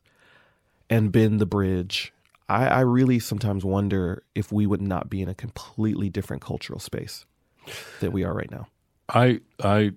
and 0.89 1.11
been 1.11 1.37
the 1.37 1.45
bridge, 1.45 2.13
I, 2.47 2.67
I 2.67 2.79
really 2.81 3.19
sometimes 3.19 3.65
wonder 3.65 4.23
if 4.35 4.51
we 4.51 4.67
would 4.67 4.81
not 4.81 5.09
be 5.09 5.21
in 5.21 5.29
a 5.29 5.33
completely 5.33 6.09
different 6.09 6.41
cultural 6.43 6.79
space 6.79 7.25
that 7.99 8.11
we 8.11 8.23
are 8.23 8.33
right 8.33 8.51
now. 8.51 8.67
I 9.09 9.41
I 9.63 9.91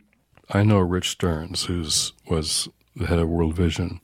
I 0.51 0.62
know 0.62 0.78
Rich 0.78 1.11
Stearns, 1.11 1.64
who's 1.64 2.12
was 2.28 2.68
the 2.96 3.07
head 3.07 3.18
of 3.18 3.28
World 3.28 3.55
Vision, 3.55 4.01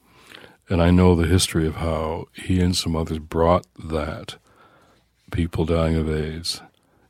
and 0.69 0.83
I 0.83 0.91
know 0.91 1.15
the 1.15 1.27
history 1.27 1.67
of 1.67 1.77
how 1.77 2.27
he 2.33 2.61
and 2.61 2.77
some 2.77 2.95
others 2.95 3.19
brought 3.19 3.67
that 3.83 4.37
people 5.31 5.65
dying 5.65 5.97
of 5.97 6.09
AIDS, 6.09 6.61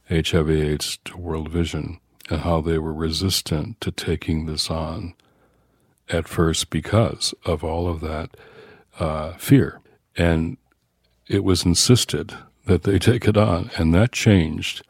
HIV/AIDS, 0.08 0.98
to 1.04 1.16
World 1.16 1.50
Vision, 1.50 1.98
and 2.30 2.40
how 2.40 2.60
they 2.60 2.78
were 2.78 2.94
resistant 2.94 3.80
to 3.80 3.90
taking 3.90 4.46
this 4.46 4.70
on 4.70 5.14
at 6.08 6.28
first 6.28 6.70
because 6.70 7.34
of 7.44 7.64
all 7.64 7.88
of 7.88 8.00
that 8.00 8.36
uh, 9.00 9.32
fear, 9.32 9.80
and 10.16 10.56
it 11.26 11.44
was 11.44 11.64
insisted 11.64 12.34
that 12.66 12.82
they 12.82 12.98
take 12.98 13.26
it 13.26 13.36
on, 13.36 13.70
and 13.76 13.94
that 13.94 14.12
changed 14.12 14.82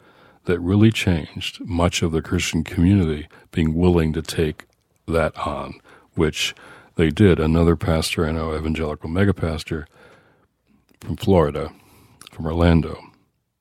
that 0.44 0.60
really 0.60 0.90
changed 0.90 1.60
much 1.64 2.02
of 2.02 2.12
the 2.12 2.22
Christian 2.22 2.64
community 2.64 3.28
being 3.50 3.74
willing 3.74 4.12
to 4.12 4.22
take 4.22 4.66
that 5.08 5.36
on, 5.38 5.74
which 6.14 6.54
they 6.96 7.10
did. 7.10 7.40
Another 7.40 7.76
pastor 7.76 8.26
I 8.26 8.32
know, 8.32 8.54
evangelical 8.54 9.08
megapastor 9.08 9.86
from 11.00 11.16
Florida, 11.16 11.72
from 12.30 12.46
Orlando, 12.46 13.00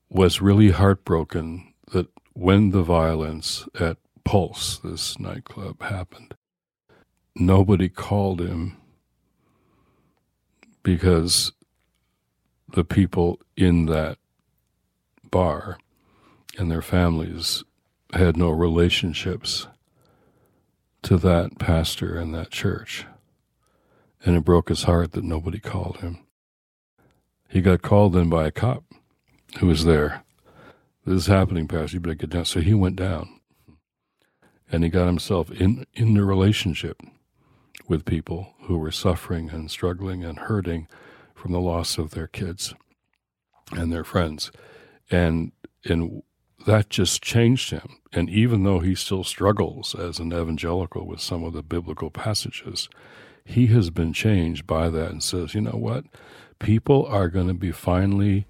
was 0.09 0.41
really 0.41 0.71
heartbroken 0.71 1.73
that 1.91 2.07
when 2.33 2.71
the 2.71 2.83
violence 2.83 3.65
at 3.79 3.97
Pulse, 4.23 4.79
this 4.79 5.19
nightclub, 5.19 5.81
happened, 5.81 6.33
nobody 7.35 7.89
called 7.89 8.41
him 8.41 8.77
because 10.81 11.51
the 12.73 12.83
people 12.83 13.39
in 13.55 13.85
that 13.85 14.17
bar 15.29 15.77
and 16.57 16.69
their 16.69 16.81
families 16.81 17.63
had 18.13 18.35
no 18.35 18.49
relationships 18.49 19.67
to 21.03 21.17
that 21.17 21.57
pastor 21.59 22.17
and 22.17 22.33
that 22.33 22.49
church. 22.49 23.05
And 24.25 24.35
it 24.35 24.43
broke 24.45 24.69
his 24.69 24.83
heart 24.83 25.11
that 25.11 25.23
nobody 25.23 25.59
called 25.59 25.97
him. 25.97 26.19
He 27.49 27.61
got 27.61 27.81
called 27.81 28.15
in 28.15 28.29
by 28.29 28.47
a 28.47 28.51
cop 28.51 28.83
who 29.59 29.67
was 29.67 29.85
there. 29.85 30.23
This 31.05 31.17
is 31.17 31.27
happening, 31.27 31.67
Pastor. 31.67 31.97
You 31.97 31.99
better 31.99 32.15
get 32.15 32.29
down. 32.31 32.45
So 32.45 32.61
he 32.61 32.73
went 32.73 32.95
down 32.95 33.39
and 34.71 34.83
he 34.83 34.89
got 34.89 35.05
himself 35.05 35.51
in, 35.51 35.85
in 35.93 36.15
the 36.15 36.23
relationship 36.23 37.01
with 37.87 38.05
people 38.05 38.53
who 38.61 38.77
were 38.77 38.91
suffering 38.91 39.49
and 39.49 39.69
struggling 39.69 40.23
and 40.23 40.39
hurting 40.39 40.87
from 41.43 41.51
the 41.51 41.59
loss 41.59 41.97
of 41.97 42.11
their 42.11 42.27
kids 42.27 42.73
and 43.73 43.91
their 43.91 44.05
friends. 44.05 44.49
And 45.11 45.51
and 45.83 46.23
that 46.65 46.89
just 46.89 47.21
changed 47.21 47.71
him. 47.71 47.97
And 48.13 48.29
even 48.29 48.63
though 48.63 48.79
he 48.79 48.95
still 48.95 49.25
struggles 49.25 49.93
as 49.93 50.19
an 50.19 50.31
evangelical 50.31 51.05
with 51.05 51.19
some 51.19 51.43
of 51.43 51.51
the 51.51 51.61
biblical 51.61 52.09
passages, 52.09 52.87
he 53.43 53.67
has 53.67 53.89
been 53.89 54.13
changed 54.13 54.65
by 54.65 54.87
that 54.87 55.11
and 55.11 55.21
says, 55.21 55.53
you 55.53 55.59
know 55.59 55.71
what? 55.71 56.05
People 56.59 57.05
are 57.07 57.27
going 57.27 57.47
to 57.47 57.53
be 57.53 57.73
finally 57.73 58.45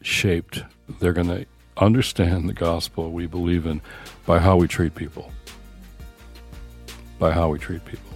shaped. 0.00 0.62
They're 1.00 1.12
going 1.12 1.26
to 1.26 1.46
understand 1.76 2.48
the 2.48 2.52
gospel 2.52 3.10
we 3.10 3.26
believe 3.26 3.66
in 3.66 3.80
by 4.24 4.38
how 4.38 4.54
we 4.54 4.68
treat 4.68 4.94
people. 4.94 5.32
By 7.18 7.32
how 7.32 7.48
we 7.48 7.58
treat 7.58 7.84
people. 7.84 8.12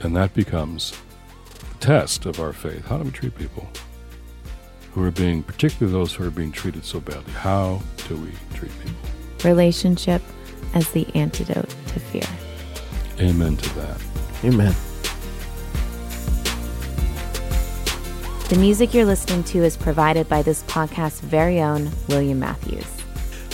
And 0.00 0.16
that 0.16 0.32
becomes 0.32 0.94
test 1.76 2.26
of 2.26 2.40
our 2.40 2.52
faith. 2.52 2.86
How 2.86 2.98
do 2.98 3.04
we 3.04 3.10
treat 3.10 3.36
people 3.36 3.68
who 4.92 5.04
are 5.04 5.10
being, 5.10 5.42
particularly 5.42 5.92
those 5.92 6.14
who 6.14 6.24
are 6.24 6.30
being 6.30 6.52
treated 6.52 6.84
so 6.84 7.00
badly? 7.00 7.32
How 7.32 7.80
do 8.08 8.16
we 8.16 8.32
treat 8.54 8.72
people? 8.80 8.96
Relationship 9.44 10.22
as 10.74 10.90
the 10.90 11.06
antidote 11.14 11.68
to 11.88 12.00
fear. 12.00 12.26
Amen 13.20 13.56
to 13.56 13.74
that. 13.76 14.00
Amen. 14.44 14.74
The 18.48 18.56
music 18.58 18.94
you're 18.94 19.04
listening 19.04 19.42
to 19.44 19.64
is 19.64 19.76
provided 19.76 20.28
by 20.28 20.42
this 20.42 20.62
podcast's 20.64 21.20
very 21.20 21.60
own 21.60 21.90
William 22.08 22.38
Matthews. 22.38 22.86